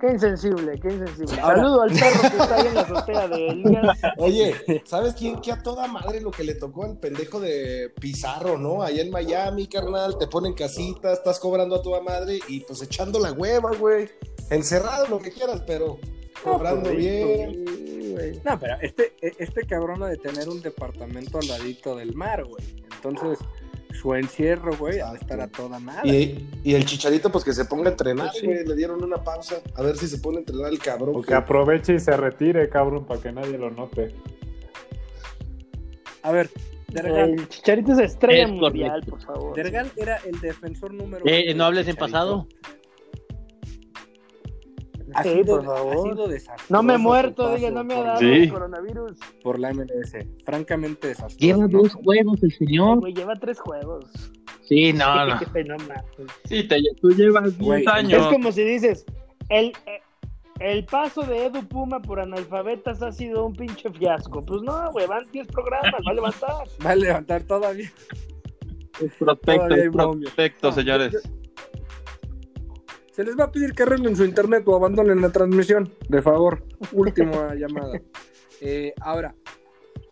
[0.00, 1.36] Qué insensible, qué insensible.
[1.36, 3.98] Saludo al perro que está ahí en la azotea de Elías.
[4.18, 5.40] Oye, ¿sabes quién?
[5.42, 8.82] Que a toda madre lo que le tocó al pendejo de Pizarro, ¿no?
[8.82, 13.18] Allá en Miami, carnal, te ponen casita, estás cobrando a toda madre y pues echando
[13.18, 14.08] la hueva, güey.
[14.48, 15.98] Encerrado, lo que quieras, pero
[16.42, 17.64] cobrando pues, bien.
[18.44, 22.64] No, pero este, este cabrón ha de tener un departamento al ladito del mar, güey.
[22.94, 23.38] Entonces,
[23.92, 26.38] su encierro, güey, a estar a toda madre.
[26.64, 28.64] Y, el chicharito, pues que se ponga a entrenar, pues güey.
[28.64, 29.56] Le dieron una pausa.
[29.74, 31.14] A ver si se pone a entrenar el cabrón.
[31.16, 34.14] O que aproveche y se retire, cabrón, para que nadie lo note.
[36.22, 36.50] A ver,
[36.88, 37.30] Dergal.
[37.30, 39.56] El chicharito es estrella mundial, por favor.
[39.56, 42.48] Dergal era el defensor número eh, ¿No hables en pasado?
[45.14, 45.96] Ha, Sí, sido, por favor.
[45.96, 46.72] ha sido desastroso.
[46.72, 48.26] No me he muerto, diga, no me ha dado Sí.
[48.26, 49.18] el coronavirus.
[49.42, 50.26] Por la MLS.
[50.44, 51.38] Francamente desastroso.
[51.38, 51.68] Lleva ¿no?
[51.82, 53.00] dos juegos el señor.
[53.00, 54.04] güey, lleva tres juegos.
[54.62, 55.40] Sí, no, no.
[56.44, 58.20] Sí, te, tú llevas 10 Güey, años.
[58.22, 59.04] Es como si dices,
[59.48, 60.00] el, eh,
[60.60, 64.44] el paso de Edu Puma por analfabetas ha sido un pinche fiasco.
[64.44, 66.50] Pues no, güey, van 10 programas, va a levantar.
[66.86, 67.90] Va a levantar todavía.
[69.00, 71.12] Es prospecto, es prospecto, señores.
[71.14, 71.39] yo-
[73.10, 75.92] Se les va a pedir que arreglen su internet o abandonen la transmisión.
[76.08, 76.64] De favor.
[76.92, 78.00] Última llamada.
[78.60, 79.34] Eh, ahora,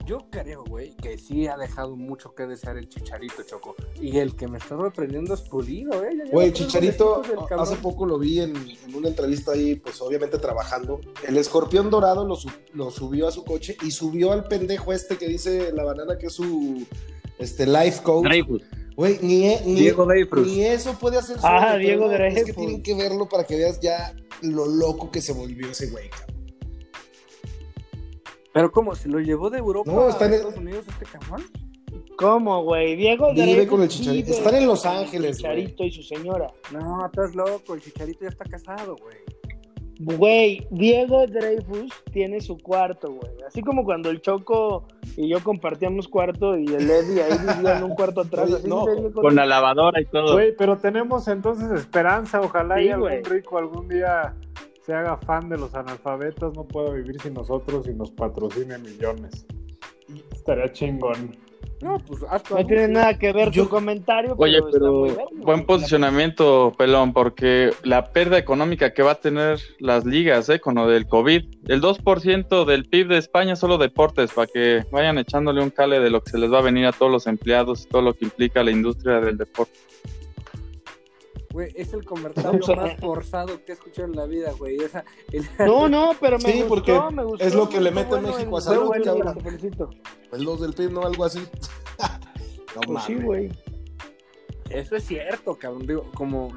[0.08, 3.76] yo creo, güey, que sí ha dejado mucho que desear el Chicharito, Choco.
[4.00, 6.16] Y el que me está sorprendiendo es Pulido, ¿eh?
[6.32, 7.22] Güey, Chicharito,
[7.58, 11.00] hace poco lo vi en, en una entrevista ahí, pues obviamente trabajando.
[11.26, 15.72] El escorpión dorado lo subió a su coche y subió al pendejo este que dice
[15.72, 16.86] la banana que es su
[17.38, 18.24] este, life coach.
[18.24, 18.62] Dreyfus.
[18.98, 20.44] Güey, ni, e- ni, Diego Dreyfus.
[20.44, 22.56] ni eso puede hacer Ah, Diego no, Es que Dreyfus.
[22.56, 26.36] tienen que verlo para que veas ya lo loco que se volvió ese güey, cabrón.
[28.52, 28.96] Pero ¿cómo?
[28.96, 31.44] ¿Se lo llevó de Europa No, está a en Estados Unidos este cabrón?
[32.16, 32.96] ¿Cómo, güey?
[32.96, 34.26] Diego Vive Dreyfus con el Chicharito.
[34.26, 36.52] vive Están en Los con el Ángeles, Chicharito y su señora.
[36.72, 37.74] No, estás loco.
[37.74, 39.16] El Chicharito ya está casado, güey.
[40.00, 43.32] Güey, Diego Dreyfus tiene su cuarto, güey.
[43.46, 47.84] Así como cuando el Choco y yo compartíamos cuarto y el Eddie ahí vivía en
[47.84, 48.52] un cuarto atrás.
[48.52, 50.34] Así no, Con la lavadora y todo.
[50.34, 52.40] Güey, pero tenemos entonces esperanza.
[52.40, 54.36] Ojalá Sí, y algún rico algún día
[54.86, 56.54] se haga fan de los analfabetas.
[56.54, 59.46] No puedo vivir sin nosotros y nos patrocine millones.
[60.32, 61.36] Estaría chingón.
[61.80, 64.34] No, pues haz tu No tiene nada que ver Yo- tu comentario.
[64.36, 69.60] Oye, pero, está muy buen posicionamiento, Pelón, porque la pérdida económica que va a tener
[69.78, 73.78] las ligas eh, con lo del COVID, el 2% del PIB de España es solo
[73.78, 76.86] deportes, para que vayan echándole un cale de lo que se les va a venir
[76.86, 79.78] a todos los empleados y todo lo que implica la industria del deporte.
[81.58, 84.76] Güey, es el comentario más forzado que he escuchado en la vida, güey.
[84.76, 87.44] Esa, el- No, no, pero me Sí, gustó, porque me gustó.
[87.44, 89.38] es lo que le mete bueno México a salud, bueno, cabrón.
[90.30, 91.02] Pues los del PIB, ¿no?
[91.02, 91.40] Algo así.
[92.76, 93.26] no Pues sí, mames.
[93.26, 93.50] güey.
[94.70, 95.84] Eso es cierto, cabrón.
[95.84, 96.52] Digo, como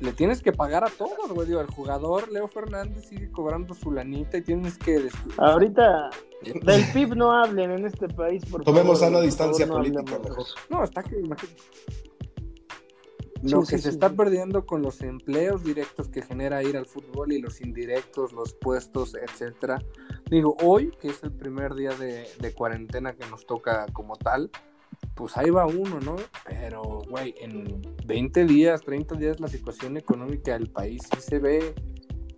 [0.00, 1.46] le tienes que pagar a todos, güey.
[1.46, 5.08] Digo, el jugador Leo Fernández sigue cobrando su lanita y tienes que.
[5.38, 6.10] Ahorita
[6.42, 9.92] del PIB no hablen en este país, por Tomemos favor, sana por distancia favor, no
[9.94, 10.46] política, de mejor.
[10.70, 11.62] No, está que imagínate.
[13.42, 16.76] Lo Sí, que sí, se sí, está perdiendo con los empleos directos que genera ir
[16.76, 19.82] al fútbol y los indirectos, los puestos, etcétera.
[20.30, 24.50] Digo, hoy, que es el primer día de, de cuarentena que nos toca como tal,
[25.14, 26.16] pues ahí va uno, ¿no?
[26.48, 31.74] Pero, güey, en 20 días, 30 días, la situación económica del país sí se ve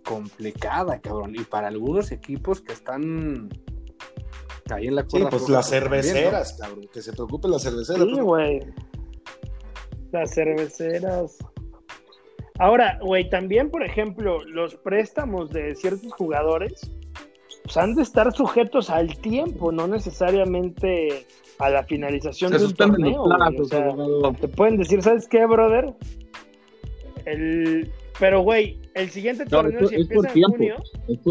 [0.05, 1.35] complicada, cabrón.
[1.35, 3.49] Y para algunos equipos que están
[4.69, 5.91] ahí en la Sí, pues las también, ¿no?
[5.91, 6.89] cerveceras, cabrón.
[6.91, 8.03] Que se preocupen las cerveceras.
[8.03, 8.23] Sí, pues.
[8.23, 8.59] güey.
[10.13, 11.39] Las cerveceras.
[12.59, 16.91] Ahora, güey, también, por ejemplo, los préstamos de ciertos jugadores
[17.63, 21.25] pues, han de estar sujetos al tiempo, no necesariamente
[21.57, 23.23] a la finalización Se de un torneo.
[23.23, 23.91] O sea,
[24.39, 25.93] te pueden decir, ¿sabes qué, brother?
[27.25, 27.91] El...
[28.19, 30.57] Pero, güey, el siguiente No, torneo, es, si es empieza en tiempo.
[30.57, 30.75] junio,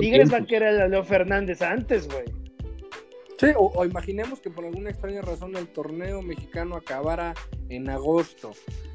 [0.01, 2.25] Tigres va a querer a Leo Fernández antes, güey.
[3.43, 7.35] Sí, o, o imaginemos que por alguna extraña razón el torneo mexicano acabara
[7.69, 8.53] en agosto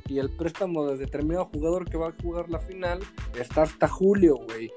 [0.08, 3.00] y el préstamo de determinado jugador que va a jugar la final
[3.38, 4.72] está hasta julio, güey.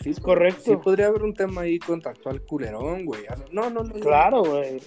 [0.00, 0.60] Sí, Es correcto.
[0.62, 3.22] Sí, podría haber un tema ahí contractual culerón, güey.
[3.52, 3.82] No, no.
[3.82, 3.94] no.
[3.94, 4.82] Claro, güey.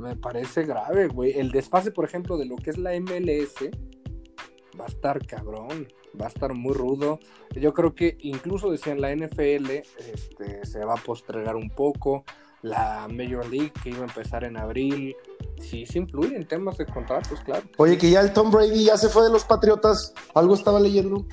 [0.00, 1.38] Me parece grave, güey.
[1.38, 3.54] El desfase, por ejemplo, de lo que es la MLS
[4.80, 5.86] va a estar cabrón,
[6.18, 7.20] va a estar muy rudo.
[7.54, 12.24] Yo creo que incluso decían la NFL este, se va a postergar un poco.
[12.64, 15.14] La Major League que iba a empezar en abril.
[15.60, 17.62] Sí, se influye en temas de contratos, claro.
[17.76, 20.14] Oye, que ya el Tom Brady ya se fue de los Patriotas.
[20.34, 21.26] Algo estaba leyendo.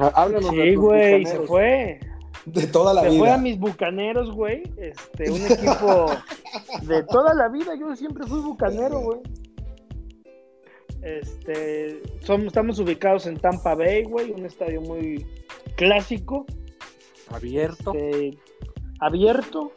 [0.00, 2.00] Ah, Háblanos de Sí, güey, se fue.
[2.46, 3.18] De toda la Se vida.
[3.18, 4.62] fue a mis bucaneros, güey.
[4.78, 6.06] Este, un equipo
[6.82, 7.74] de toda la vida.
[7.78, 9.20] Yo siempre fui bucanero, güey.
[11.02, 15.26] Este, somos, estamos ubicados en Tampa Bay, güey, un estadio muy
[15.76, 16.46] clásico,
[17.34, 17.92] Abierto.
[17.94, 18.38] este,
[19.00, 19.72] abierto.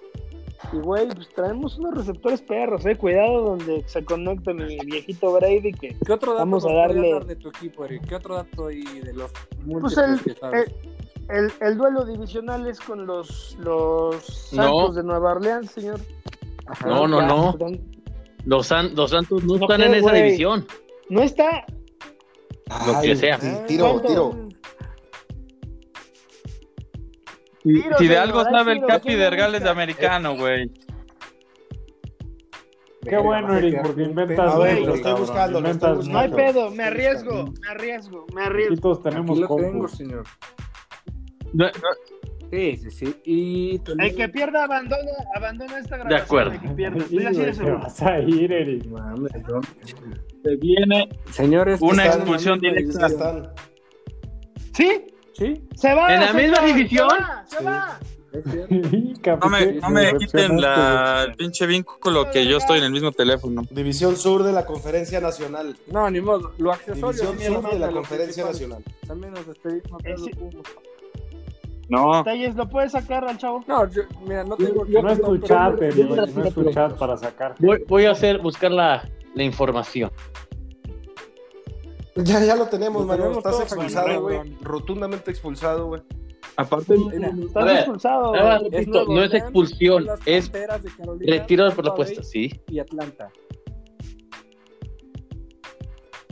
[0.73, 2.95] Y, güey, pues traemos unos receptores perros, eh.
[2.95, 7.25] Cuidado donde se conecte mi viejito Brady, que ¿Qué otro dato Vamos a darle- dar
[7.25, 8.07] de tu equipo, Eric?
[8.07, 9.31] ¿Qué otro dato ahí de los
[9.79, 10.73] Pues el, que sabes?
[11.29, 14.63] el, el- el duelo divisional es con los, los No.
[14.63, 15.99] Santos de Nueva Orleans, señor.
[16.65, 16.87] Ajá.
[16.87, 17.51] No, no, Ya, no.
[17.51, 17.81] perdón.
[18.45, 20.65] Los, San- los Santos no No están en esa división.
[21.09, 21.65] No está.
[22.87, 23.37] Lo que sea.
[23.67, 24.46] tiro, tiro.
[27.67, 30.71] Tiro, si de algo sabe el Capi ¿qué le Dergales de americano, güey.
[33.08, 34.53] Qué bueno, Eric, porque inventas.
[34.53, 38.41] A ver, lo estoy buscando, lo estoy No hay pedo, me arriesgo, me arriesgo, me
[38.41, 38.75] Aquí arriesgo.
[38.82, 40.23] todos Aquí tenemos lo tengo, señor.
[41.53, 41.71] No, no,
[42.51, 43.15] Sí, sí, sí.
[43.25, 46.21] Y El que pierda abandona, abandona esta grabación.
[46.21, 46.51] acuerdo.
[46.53, 46.99] El que pierda.
[46.99, 47.80] Sí, Estoy así de güey, te seguro.
[47.80, 48.86] vas a ir, Eric.
[48.88, 49.62] Mames, no.
[50.43, 53.08] se viene Señores, Una están- expulsión directa.
[53.08, 53.49] están.
[54.73, 55.08] ¿Sí?
[55.38, 56.13] Sí, Se va.
[56.13, 57.10] ¿En la misma señor, división?
[57.10, 57.63] Se va, se Sí.
[57.65, 58.00] va.
[58.34, 58.43] es
[59.21, 59.45] cierto.
[59.45, 63.12] No me, no me quiten la, el pinche vínculo que yo estoy en el mismo
[63.12, 63.62] teléfono.
[63.69, 65.76] División Sur de la Conferencia Nacional.
[65.91, 66.54] No, ni modo.
[66.58, 67.32] Lo accesorio.
[67.32, 68.45] División sí, Sur de la Conferencia.
[68.45, 68.84] Nacional.
[69.08, 70.02] También nos despedimos.
[71.89, 73.63] No, Talles, ¿lo puedes sacar al chavo?
[73.65, 74.84] No, yo, mira, no tengo.
[74.86, 76.15] No es tu pero- chat, pero-.
[76.28, 77.56] No es tu chat para sacar.
[77.60, 80.12] Voy, voy a hacer, buscar la, la información.
[82.23, 84.39] Ya, ya lo tenemos, Lo Estás expulsado, güey.
[84.62, 86.01] Rotundamente expulsado, güey.
[86.56, 88.34] aparte, Estás ver, expulsado.
[88.34, 90.60] nada Nuevo no es expulsión, es de
[90.97, 92.62] Carolina, retiro por la Tampa apuesta, Bay sí.
[92.69, 93.30] Y Atlanta.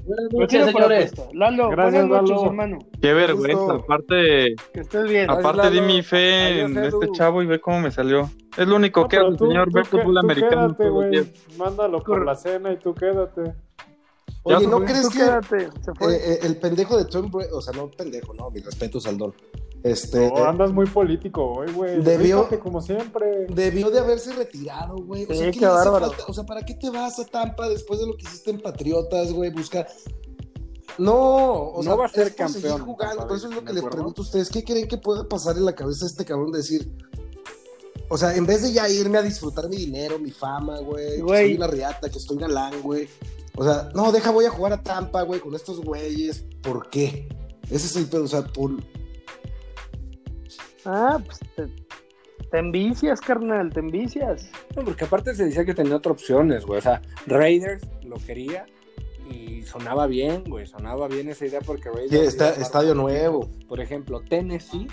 [0.07, 1.13] Buenas noches, señores.
[1.33, 2.45] Lalo, Gracias, buenas noches, Lalo.
[2.51, 2.77] hermano.
[3.01, 3.73] qué vergüenza.
[3.73, 5.25] Aparte, Que estés bien.
[5.25, 7.01] Gracias, aparte di mi fe Adiós, en Edu.
[7.01, 8.29] este chavo y ve cómo me salió.
[8.55, 10.75] Es lo único No, que tú- señor, que- fútbol tú americano.
[10.77, 11.33] quédate.
[11.57, 13.53] Mándalo por la cena y tú quédate.
[14.45, 15.69] Oye, ¿no crees que quédate.
[15.83, 16.15] Se fue.
[16.15, 19.33] eh, eh, el pendejo de Tom Brady, o sea, no pendejo, no, mi respeto, Saldón.
[19.83, 22.01] Este, No, andas muy político hoy, güey.
[22.01, 23.45] Debió- como siempre.
[23.49, 25.25] debió de haberse retirado, güey.
[25.25, 26.07] O Sí, sea, ¿qué qué le hace bárbaro.
[26.07, 26.23] falta?
[26.27, 29.31] O sea, ¿para qué te vas a Tampa después de lo que hiciste en Patriotas,
[29.31, 29.51] güey?
[29.51, 29.85] Busca.
[30.97, 33.27] No, o No sea, va a ser es campeón, jugando.
[33.27, 33.97] Por eso es lo ¿de que les acuerdo?
[33.97, 34.49] pregunto a ustedes.
[34.49, 36.91] ¿Qué creen que puede pasar en la cabeza de este cabrón de decir?
[38.09, 41.21] O sea, en vez de ya irme a disfrutar mi dinero, mi fama, güey, que
[41.21, 41.47] Güey.
[41.47, 43.07] soy una riata, que estoy galán, güey.
[43.57, 46.45] O sea, no, deja, voy a jugar a Tampa, güey, con estos güeyes.
[46.61, 47.27] ¿Por qué?
[47.65, 48.71] Ese es el pedo, o sea, por...
[50.85, 51.67] Ah, pues te,
[52.51, 54.49] te envicias, carnal, te envicias.
[54.75, 56.79] No, porque aparte se decía que tenía otras opciones, güey.
[56.79, 58.65] O sea, Raiders lo quería
[59.31, 60.67] y sonaba bien, güey.
[60.67, 62.11] Sonaba bien esa idea porque Raiders.
[62.11, 63.49] Sí, está- estadio nuevo.
[63.67, 64.87] Por ejemplo, Tennessee.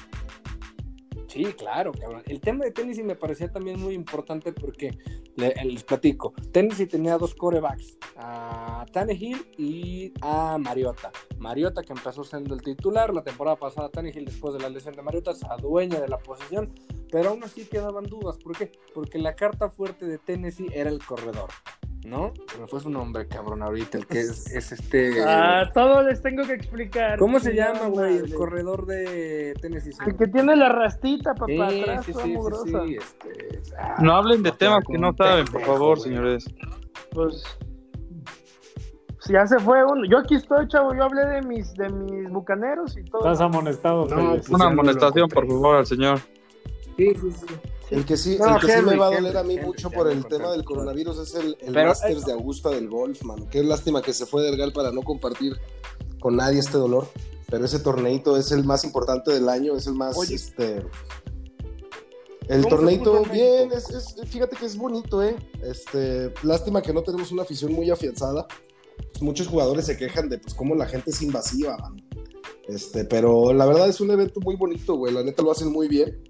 [1.29, 2.23] Sí, claro, cabrón.
[2.27, 4.99] El tema de Tennessee me parecía también muy importante porque
[5.37, 6.33] le- les platico.
[6.53, 11.11] Tennessee tenía dos corebacks, a Tannehill y a Mariota.
[11.39, 15.03] Mariota que empezó siendo el titular la temporada pasada, Tannehill después de la lesión de
[15.03, 16.73] Mariota se adueña de la posición,
[17.11, 18.39] pero aún así quedaban dudas.
[18.39, 18.73] ¿Por qué?
[18.95, 21.51] Porque la carta fuerte de Tennessee era el corredor,
[22.05, 22.33] ¿no?
[22.59, 25.23] Me fue su nombre, cabrón, ahorita, el que es, es este...
[25.25, 27.19] Ah, todo les tengo que explicar.
[27.19, 28.19] ¿Cómo se llama, güey?
[28.19, 29.93] El corredor de Tennessee.
[30.07, 34.43] El que tiene la rastita, papá, Sí, atrás, sí, sí, sí, este, ah, No hablen
[34.43, 36.47] de temas que no saben, por favor, señores.
[37.11, 37.45] Pues,
[39.23, 40.05] pues ya se fue uno.
[40.05, 40.95] Yo aquí estoy, chavo.
[40.95, 43.21] Yo hablé de mis, de mis bucaneros y todo.
[43.21, 46.19] Estás amonestado, No, pues, Una amonestación, por favor, al señor.
[46.97, 47.47] Sí, sí, sí.
[47.93, 49.91] El que sí, No, el que sí me va a doler a mí Henry, mucho
[49.91, 53.47] por el tema del coronavirus es el, el Pero- Masters de Augusta del golf, mano.
[53.51, 55.55] Qué lástima que se fue del GAL para no compartir
[56.21, 57.07] con nadie este dolor.
[57.51, 60.35] Pero ese torneito es el más importante del año, es el más, Oye.
[60.37, 60.83] este...
[62.49, 65.37] El ¿Cómo se torneito, bien, es, es- fíjate que es bonito, ¿eh?
[65.63, 68.47] Este, lástima que no tenemos una afición muy afianzada.
[69.21, 71.97] Muchos jugadores se quejan de, pues, cómo la gente es invasiva, mano.
[72.67, 75.13] Este, pero la verdad es un evento muy bonito, güey.
[75.15, 76.21] La neta lo hacen muy bien.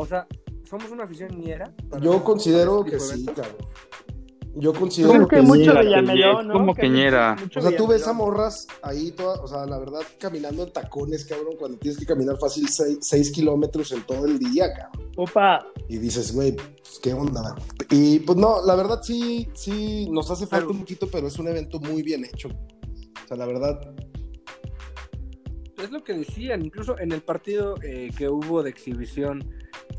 [0.00, 0.26] O sea,
[0.64, 1.74] somos una afición ñera.
[1.90, 3.56] para- Yo considero que sí, cabrón.
[4.56, 5.46] Yo considero Como que que sí.
[5.48, 6.52] mucho Villamelón, ¿no?
[6.54, 7.36] como Que Queñera.
[7.56, 11.24] O sea, tú ves a morras ahí, toda, o sea, la verdad, caminando en tacones,
[11.24, 15.10] cabrón, cuando tienes que caminar fácil 6 kilómetros en todo el día, cabrón.
[15.18, 17.54] Opa, Y dices, güey, pues qué onda.
[17.90, 21.38] Y pues no, la verdad sí, sí, nos hace falta Pero- un poquito, pero es
[21.38, 22.48] un evento muy bien hecho.
[22.48, 23.80] O sea, la verdad,
[25.82, 29.48] Es lo que decían, incluso en el partido eh, que hubo de exhibición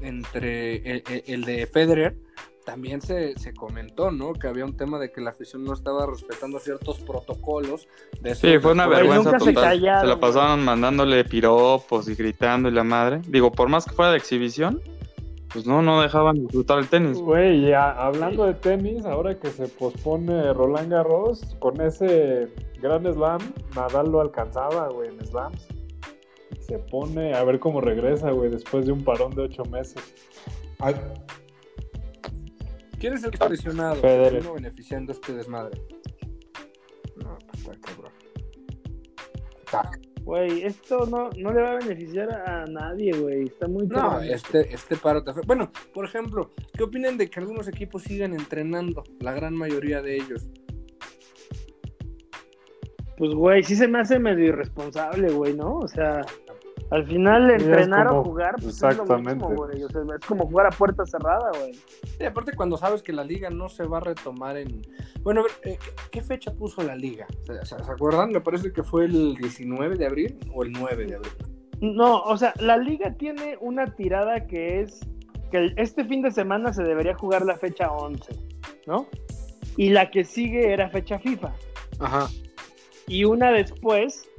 [0.02, 2.16] entre el, el- el de Federer,
[2.66, 4.34] también se, se comentó, ¿no?
[4.34, 7.88] Que había un tema de que la afición no estaba respetando ciertos protocolos.
[8.22, 9.80] De Sí, fue una vergüenza se total.
[9.80, 13.22] Se, la pasaban mandándole piropos y gritando y la madre.
[13.28, 14.80] Digo, por más que fuera de exhibición,
[15.52, 17.18] pues no, no dejaban disfrutar el tenis.
[17.18, 22.48] Güey, hablando de tenis, ahora que se pospone Roland Garros, con ese
[22.80, 23.40] gran slam,
[23.76, 25.68] Nadal lo alcanzaba, güey, en slams.
[26.72, 30.02] Se pone a ver cómo regresa, güey, después de un parón de ocho meses.
[30.80, 30.96] ay,
[32.98, 33.96] ¿Quién es el presionado?
[33.96, 34.40] Federer.
[34.40, 35.78] Uno beneficiando este desmadre.
[37.18, 38.14] No, pues está cabrón.
[39.66, 39.92] Está
[40.24, 43.48] güey, esto no, no le va a beneficiar a nadie, güey.
[43.48, 47.68] Está muy No, este, este paro te Bueno, por ejemplo, ¿qué opinan de que algunos
[47.68, 49.04] equipos sigan entrenando?
[49.20, 50.50] La gran mayoría de ellos.
[53.18, 55.80] Pues, güey, sí se me hace medio irresponsable, güey, ¿no?
[55.80, 56.22] O sea,
[56.92, 59.14] Al final, entrenar como- o jugar, pues exactamente.
[59.32, 59.84] es lo mismo, güey.
[59.84, 61.74] O sea, es como jugar a puerta cerrada, güey.
[61.74, 64.82] Sí, aparte cuando sabes que la liga no se va a retomar en...
[65.24, 67.26] Bueno, a ver, eh, ¿qué- ¿qué fecha puso la liga?
[67.64, 68.32] ¿Se, acuerdan?
[68.32, 71.32] Me parece que fue el 19 de abril o el 9 de abril.
[71.80, 75.00] No, o sea, la liga tiene una tirada que es
[75.50, 78.36] que este fin de semana se debería jugar la fecha 11,
[78.86, 79.08] ¿no?
[79.78, 81.54] Y la que sigue era fecha FIFA.
[82.00, 82.28] Ajá.
[83.08, 84.30] Y una después,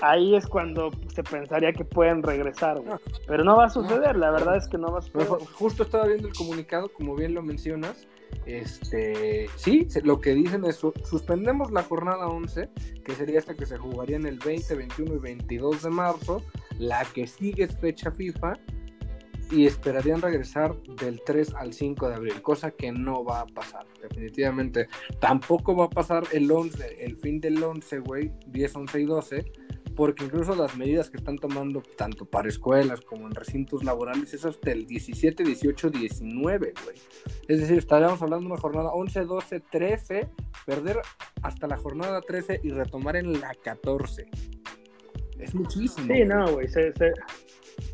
[0.00, 2.98] ahí es cuando se pensaría que pueden regresar, güey.
[3.26, 5.26] Pero no va a suceder, la verdad es que no va a suceder.
[5.54, 8.06] Justo estaba viendo el comunicado, como bien lo mencionas.
[8.44, 12.68] Este, sí, lo que dicen es su- suspendemos la jornada 11,
[13.04, 16.42] que sería esta que se jugaría en el 20, 21 y 22 de marzo.
[16.78, 18.54] La que sigue es fecha FIFA
[19.50, 23.86] y esperarían regresar del 3 al 5 de abril, cosa que no va a pasar,
[24.02, 24.88] definitivamente.
[25.20, 29.52] Tampoco va a pasar el 11, el fin del 11, güey, 10, 11 y 12,
[29.96, 34.44] porque incluso las medidas que están tomando tanto para escuelas como en recintos laborales es
[34.44, 36.96] hasta el 17, 18, 19, güey.
[37.48, 40.28] Es decir, estaríamos hablando de una jornada 11, 12, 13,
[40.66, 40.98] perder
[41.42, 44.28] hasta la jornada 13 y retomar en la 14.
[45.38, 46.06] Es muchísimo.
[46.06, 46.24] Sí, güey.
[46.26, 47.12] no, güey, se, se,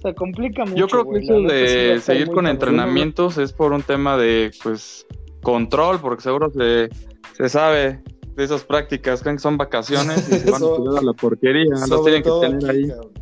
[0.02, 0.76] se complica mucho.
[0.76, 5.06] Yo creo que eso sí de seguir con entrenamientos es por un tema de, pues,
[5.42, 6.88] control, porque seguro se,
[7.36, 8.02] se sabe
[8.34, 12.22] de esas prácticas, creen que son vacaciones y se van a la porquería, los tienen
[12.22, 12.88] que tener ahí.
[12.88, 13.12] cabrón.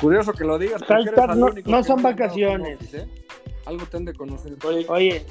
[0.00, 0.82] Curioso que lo digas.
[1.66, 2.78] no- son vacaciones.
[2.94, 3.06] ¿eh?
[3.66, 4.54] Algo te han de conocer.
[4.88, 5.24] Oye,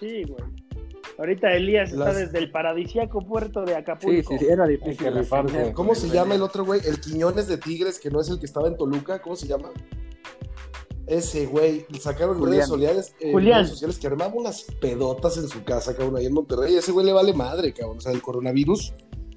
[0.00, 0.42] sí, güey.
[1.18, 4.32] Ahorita Elías está desde el paradisíaco puerto de Acapulco.
[4.32, 5.08] sí, sí, era difícil.
[5.72, 6.80] ¿Cómo se llama el otro güey?
[6.84, 9.22] El Quiñones de Tigres, que no es el que estaba en Toluca.
[9.22, 9.70] ¿Cómo se llama?
[11.06, 11.86] Ese güey.
[12.00, 12.52] Sacaron Julián.
[12.52, 13.58] redes sociales, eh, Julián.
[13.60, 16.74] redes sociales que armaba unas pedotas en su casa, cabrón, ahí en Monterrey.
[16.74, 17.98] Ese güey le vale madre, cabrón.
[17.98, 18.92] O sea, el coronavirus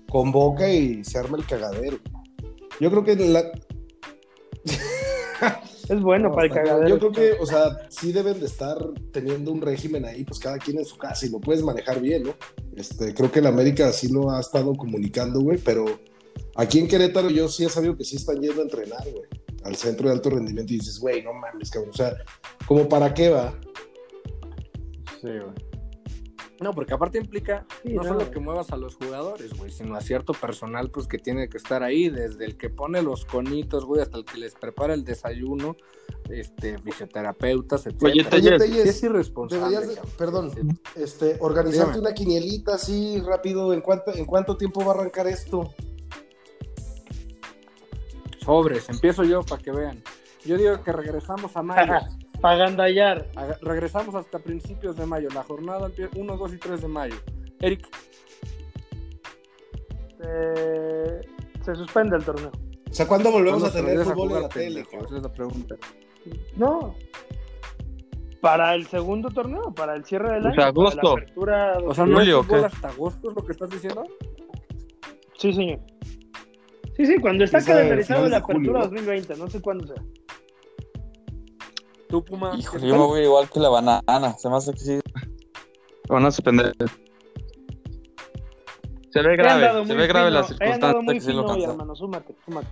[0.09, 1.99] convoca y se arma el cagadero.
[2.79, 3.43] Yo creo que la,
[5.89, 6.87] Es bueno No, para el cagadero.
[6.87, 8.77] Yo creo que, o sea, sí deben de estar
[9.11, 12.23] teniendo un régimen ahí, pues cada quien en su casa y lo puedes manejar bien,
[12.23, 12.35] ¿no?
[12.75, 15.85] Este, creo que el América sí lo ha estado comunicando, güey, pero
[16.55, 19.27] aquí en Querétaro yo sí he sabido que sí están yendo a entrenar, güey,
[19.63, 22.15] al centro de alto rendimiento y dices, güey, no mames, cabrón, o sea,
[22.67, 23.53] ¿como para qué va?
[25.21, 25.69] Sí, güey.
[26.61, 29.95] No, porque aparte implica Sí, no, no, solo que muevas a los jugadores, güey, sino
[29.95, 33.85] a cierto personal, pues que tiene que estar ahí, desde el que pone los conitos,
[33.85, 35.77] güey, hasta el que les prepara el desayuno,
[36.29, 38.03] este, fisioterapeutas, etc.
[38.03, 39.77] Oye, Oye, Telles, Telles, Sí es irresponsable.
[39.77, 40.59] deberías perdón, Sí,
[41.01, 42.07] este, organizarte Dígame.
[42.07, 45.73] una quinielita así rápido, ¿en cuánto, ¿en cuánto tiempo va a arrancar esto?
[48.49, 50.01] Sobres, empiezo yo para que vean.
[50.43, 51.93] Yo digo que regresamos a mayo.
[52.41, 53.27] Para gandallar.
[53.35, 55.27] A- regresamos hasta principios de mayo.
[55.35, 57.15] La jornada empieza 1, 2 y 3 de mayo.
[57.59, 57.85] Eric,
[60.25, 61.21] Eh,
[61.63, 62.51] se suspende el torneo.
[62.89, 64.81] O sea, ¿cuándo volvemos ¿cuándo a tener fútbol en la tele?
[64.91, 65.75] Esa es la pregunta.
[66.55, 66.95] No.
[68.41, 70.55] Para el segundo torneo, para el cierre del O año.
[70.55, 71.11] sea, para la agosto.
[71.11, 74.03] apertura O sea, ¿no hay fútbol hasta agosto es lo que estás diciendo?
[75.37, 75.79] Sí, señor.
[76.99, 78.85] Sí, sí, cuando está calendarizado la apertura ¿no?
[78.87, 80.03] 2020, no sé cuándo sea.
[82.09, 82.51] Tú, Puma.
[82.57, 84.35] Híjole, ¿qué yo me voy igual que la banana.
[84.37, 84.99] Se me hace que sí.
[86.09, 86.75] van a suspender.
[89.11, 91.71] Se ve grave, se ve grave la circunstancia que sí lo cansó.
[91.71, 92.67] hermano, súmate, súmate.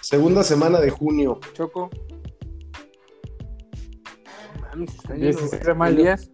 [0.00, 1.40] Segunda semana de junio.
[1.52, 1.90] Choco.
[4.60, 5.98] Mames, se está 16 yendo- de mayo.
[5.98, 6.30] Elías,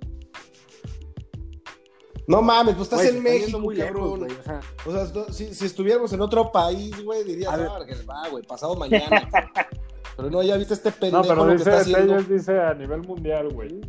[2.26, 4.22] No mames, pues estás en México, muy cabrón.
[4.24, 7.68] o sea, O sea, no- si, si estuviéramos en otro país, güey, dirías, A ver.
[7.70, 9.28] ah, que va, güey, pasado mañana.
[9.30, 9.50] cabrón".
[10.16, 12.14] pero no, ya viste este pendejo No, pero lo que está haciendo.
[12.14, 13.80] Telles dice a nivel mundial, güey.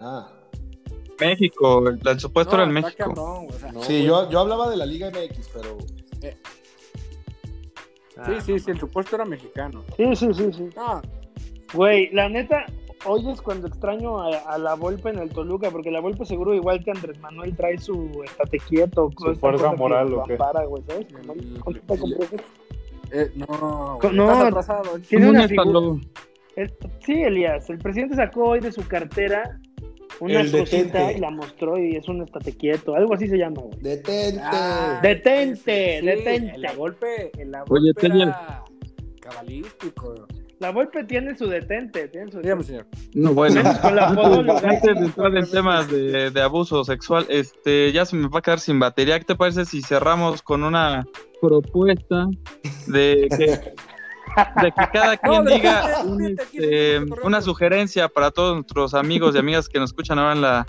[0.00, 0.30] Ah,
[1.20, 2.96] México, el, supuesto no, era en México.
[3.08, 5.76] cabrón, güey, o sea, no, sí, yo, yo hablaba de la Liga MX, pero
[8.26, 9.84] Sí, sí, sí, el supuesto era mexicano.
[9.96, 10.68] Sí, sí, sí, sí.
[10.74, 11.00] No,
[11.72, 12.64] Güey, la neta,
[13.08, 16.54] hoy es cuando extraño a, a la Volpe en el Toluca, porque la Volpe seguro
[16.54, 19.10] igual que Andrés Manuel trae su estate quieto.
[19.18, 20.32] Su esa fuerza moral, ¿o qué?
[20.34, 21.06] ampara, güey, ¿sabes?
[23.10, 24.98] Eh, no, güey, no, estás atrasado.
[25.08, 26.00] Tiene ¿Cómo una figura.
[26.56, 29.58] El- sí, Elías, el presidente sacó hoy de su cartera
[30.20, 31.12] una El cosita detente.
[31.16, 33.78] y la mostró y es un estate quieto, algo así se llama, güey.
[33.80, 34.40] detente.
[34.42, 36.54] Ah, Detente, sí, detente.
[36.56, 38.28] El la golpe, el la Oye, golpe Teniel.
[38.28, 38.64] era
[39.20, 40.26] cabalístico.
[40.60, 42.86] La Volpe tiene su detente, tiene su Dígame, señor.
[43.14, 43.62] No, bueno.
[43.80, 44.08] Con la.
[44.08, 48.42] Antes de entrar en temas de, de abuso sexual, este, ya se me va a
[48.42, 49.18] quedar sin batería.
[49.18, 51.06] ¿Qué te parece si cerramos con una
[51.40, 52.26] propuesta
[52.88, 58.32] de que, de que cada quien No, diga detente, un, detente, este, una sugerencia para
[58.32, 60.66] todos nuestros amigos y amigas que nos escuchan ahora en la,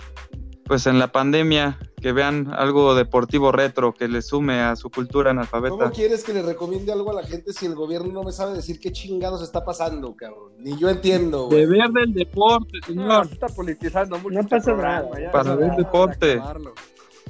[0.70, 1.80] pues en la pandemia?
[2.00, 5.76] que vean algo deportivo retro que le sume a su cultura analfabeta.
[5.76, 8.54] ¿Cómo quieres que le recomiende algo a la gente si el gobierno no me sabe
[8.54, 10.52] decir qué chingados está pasando, cabrón?
[10.58, 11.66] Ni yo entiendo, güey.
[11.66, 13.26] Deber del deporte, No, señor.
[13.26, 14.30] se está politizando mucho.
[14.34, 15.20] No este pasa programa, nada.
[15.20, 16.32] ya, Para ya, deporte.
[16.34, 16.72] acabarlo.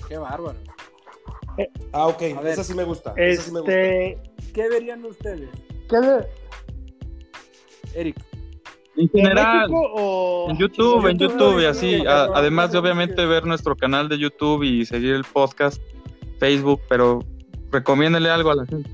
[0.06, 0.58] Qué bárbaro.
[1.92, 2.46] Ah, ok, ver.
[2.46, 3.12] esa sí me gusta.
[3.16, 3.72] Esa sí me gusta.
[3.74, 4.22] Este,
[4.52, 5.48] ¿Qué verían ustedes,
[5.88, 6.26] ¿qué de-
[7.94, 8.16] Eric?
[8.96, 12.06] En ¿En general, México o en YouTube, en YouTube, YouTube y sí, así.
[12.06, 15.80] a- además de obviamente ver nuestro canal de YouTube y seguir el podcast,
[16.38, 17.20] Facebook, pero
[17.70, 18.90] recomiéndele algo a la gente.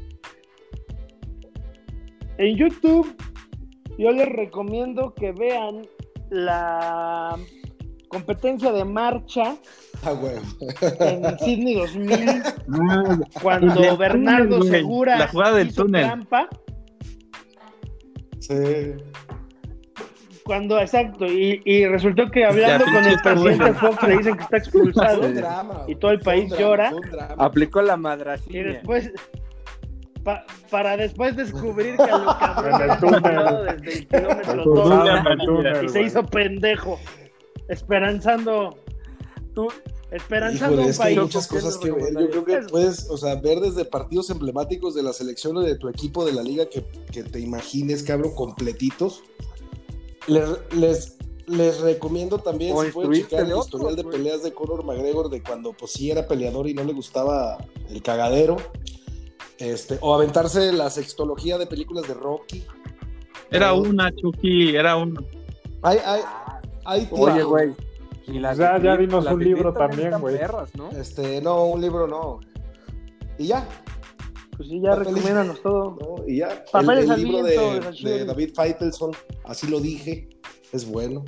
[2.39, 3.17] En YouTube,
[3.99, 5.87] yo les recomiendo que vean
[6.31, 7.37] la
[8.09, 9.57] competencia de marcha
[10.05, 10.37] Ah, güey.
[11.01, 12.43] en Sydney 2000, El
[13.43, 14.71] cuando Bernardo túnel.
[14.73, 16.05] Segura La jugada del hizo túnel.
[16.05, 16.49] trampa.
[18.39, 18.55] Sí.
[20.47, 23.79] Cuando, exacto, y, y resultó que hablando con el presidente bueno.
[23.81, 25.85] Fox le dicen que está expulsado un drama.
[25.89, 26.93] y todo el país drama, llora.
[27.37, 28.63] Aplicó la y madracina.
[28.73, 29.11] después
[30.23, 33.23] pa- para después descubrir que a lo cabrón En el había túnel.
[33.23, 34.65] llegado desde el kilómetro
[35.45, 36.99] túnel, y se hizo pendejo
[37.69, 38.77] esperanzando
[39.55, 39.69] Tú,
[40.11, 42.13] esperanzando Híjole, un es que hay país muchas ¿Qué cosas que ver.
[42.13, 45.77] Yo creo que puedes, o sea, ver desde partidos emblemáticos de la selección o de
[45.77, 49.23] tu equipo de la liga que, que te imagines, cabrón, completitos.
[50.27, 51.17] Les, les,
[51.47, 55.43] les recomiendo también, O si pueden checar el historial de peleas de Conor McGregor de
[55.43, 57.59] cuando pues sí era peleador y no le gustaba
[57.89, 58.57] el cagadero.
[59.59, 62.65] Este, o aventarse la sextología de películas de Rocky.
[63.51, 65.23] Era una, Chucky, era una.
[65.83, 66.21] Hay, hay,
[66.85, 67.75] hay oye, güey.
[68.27, 70.37] Y las Ya- ya las un libro también, güey.
[70.99, 72.41] Este, no, un libro no.
[73.39, 73.69] Y ya,
[74.57, 76.29] pues sí ya recomiéndanos todo ¿no?
[76.29, 76.49] Y ya.
[76.49, 79.13] El, Papeles el al libro viento, de, David Feitelson,
[79.45, 80.29] así lo dije,
[80.73, 81.25] es bueno.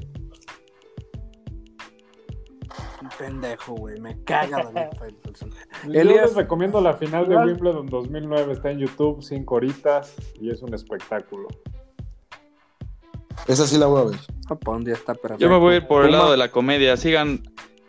[3.01, 4.01] Un pendejo, güey.
[4.01, 5.51] Me caga David Faitelson.
[5.87, 7.37] Yo Elías- les recomiendo la final de.
[7.37, 8.53] Wimbledon 2009.
[8.55, 11.49] Está en YouTube, cinco horitas y es un espectáculo.
[13.47, 14.85] Esa sí la voy a ver.
[14.85, 15.39] Día está perfecto.
[15.39, 16.97] Yo me voy a ir por el lado de la comedia.
[16.97, 17.43] Sigan,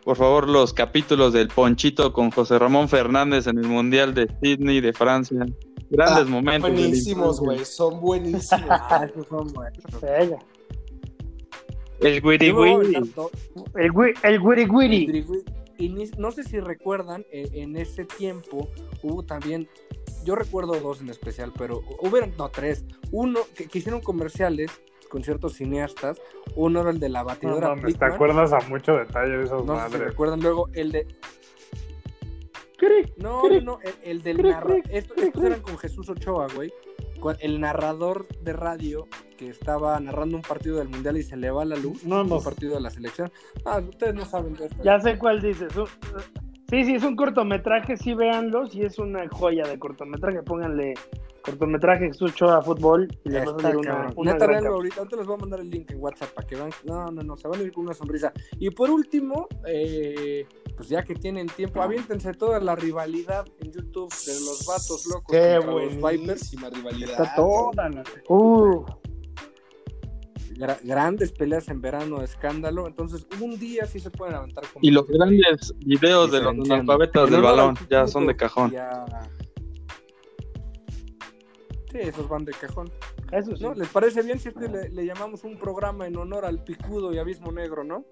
[0.09, 4.81] por favor, los capítulos del Ponchito con José Ramón Fernández en el Mundial de Sydney,
[4.81, 5.45] de Francia.
[5.91, 6.71] Grandes Ah, momentos.
[6.71, 8.41] Buenísimos, güey, son buenísimos.
[8.71, 9.83] Ah, son buenos.
[11.99, 12.95] El Wiri Wiri.
[12.95, 15.43] el gui- el guiri guiri Grigui-
[15.77, 18.67] Y ni- no sé si recuerdan, eh, en ese tiempo
[19.03, 19.69] hubo también,
[20.25, 22.83] yo recuerdo dos en especial, pero hubieron, no, tres.
[23.11, 24.71] Uno que, que hicieron comerciales
[25.09, 26.21] con ciertos cineastas.
[26.55, 28.11] Uno era el de la No batidora mames, te Plickman.
[28.13, 30.01] acuerdas a mucho detalle de esas No sé si madres.
[30.09, 31.07] recuerdan luego el de.
[33.17, 34.81] No, no, no, el, el del narrador.
[34.89, 36.71] Estos, estos eran con Jesús Ochoa, güey.
[37.19, 39.05] Con el narrador de radio
[39.37, 42.05] que estaba narrando un partido del mundial y se le va la luz.
[42.05, 42.37] No, no.
[42.37, 43.29] Un partido de la selección.
[43.65, 44.77] Ah, ustedes no saben de esto.
[44.81, 45.73] Ya sé cuál dices.
[46.69, 50.93] Sí, sí, es un cortometraje, sí véanlo, sí es una joya de cortometraje, pónganle
[51.51, 55.15] cortometraje Jesús Ochoa Fútbol y les va a salir una, una Neta, gran ahorita, ahorita
[55.17, 56.69] les voy a mandar el link en WhatsApp para que vean.
[56.85, 58.31] No, no, no, se van a ir con una sonrisa.
[58.59, 60.45] Y por último, eh,
[60.75, 65.25] pues ya que tienen tiempo, aviéntense toda la rivalidad en YouTube de los vatos locos
[65.31, 66.01] Qué contra los Vipers.
[66.01, 67.11] buenísima rivalidad.
[67.11, 68.85] Está toda la- Uh,
[70.55, 72.87] gra- grandes peleas en verano de escándalo.
[72.87, 77.29] Entonces, un día sí se pueden aventar con Y los grandes videos de los analfabetas
[77.29, 78.71] del balón ya son de cajón.
[78.71, 79.05] ya-
[81.91, 82.91] Sí, esos van de cajón.
[83.31, 83.63] eso sí.
[83.63, 83.73] ¿No?
[83.73, 87.11] ¿Les parece bien si es que le, le llamamos un programa en honor al Picudo
[87.13, 88.05] y Abismo Negro, no?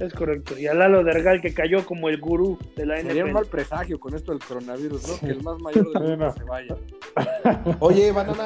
[0.00, 0.58] Es correcto.
[0.58, 3.32] Y a Lalo Dergal que cayó como el gurú de la Sería un NFL.
[3.34, 5.18] mal presagio con esto del coronavirus, ¿no?
[5.20, 6.32] Que el más mayor del mundo no.
[6.32, 6.76] se vaya.
[7.78, 8.44] Oye, Banana,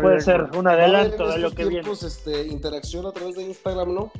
[0.00, 1.82] Puede ser un adelanto de lo que viene.
[1.82, 4.10] tiempos, este, interacción a través de Instagram, ¿no?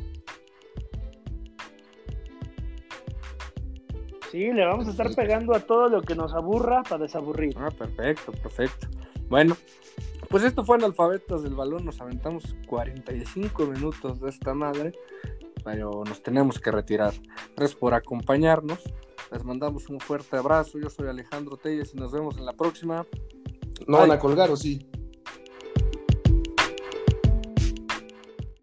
[4.33, 7.55] Sí, le vamos a estar pegando a todo lo que nos aburra para desaburrir.
[7.59, 8.87] Ah, perfecto, perfecto.
[9.29, 9.55] Bueno,
[10.31, 11.85] pues esto fue Analfabetas del Balón.
[11.85, 14.93] Nos aventamos 45 minutos de esta madre,
[15.63, 17.13] pero nos tenemos que retirar.
[17.55, 18.79] Gracias por acompañarnos.
[19.31, 20.79] Les mandamos un fuerte abrazo.
[20.79, 23.05] Yo soy Alejandro Telles y nos vemos en la próxima.
[23.87, 24.89] No van a colgar, ¿o sí?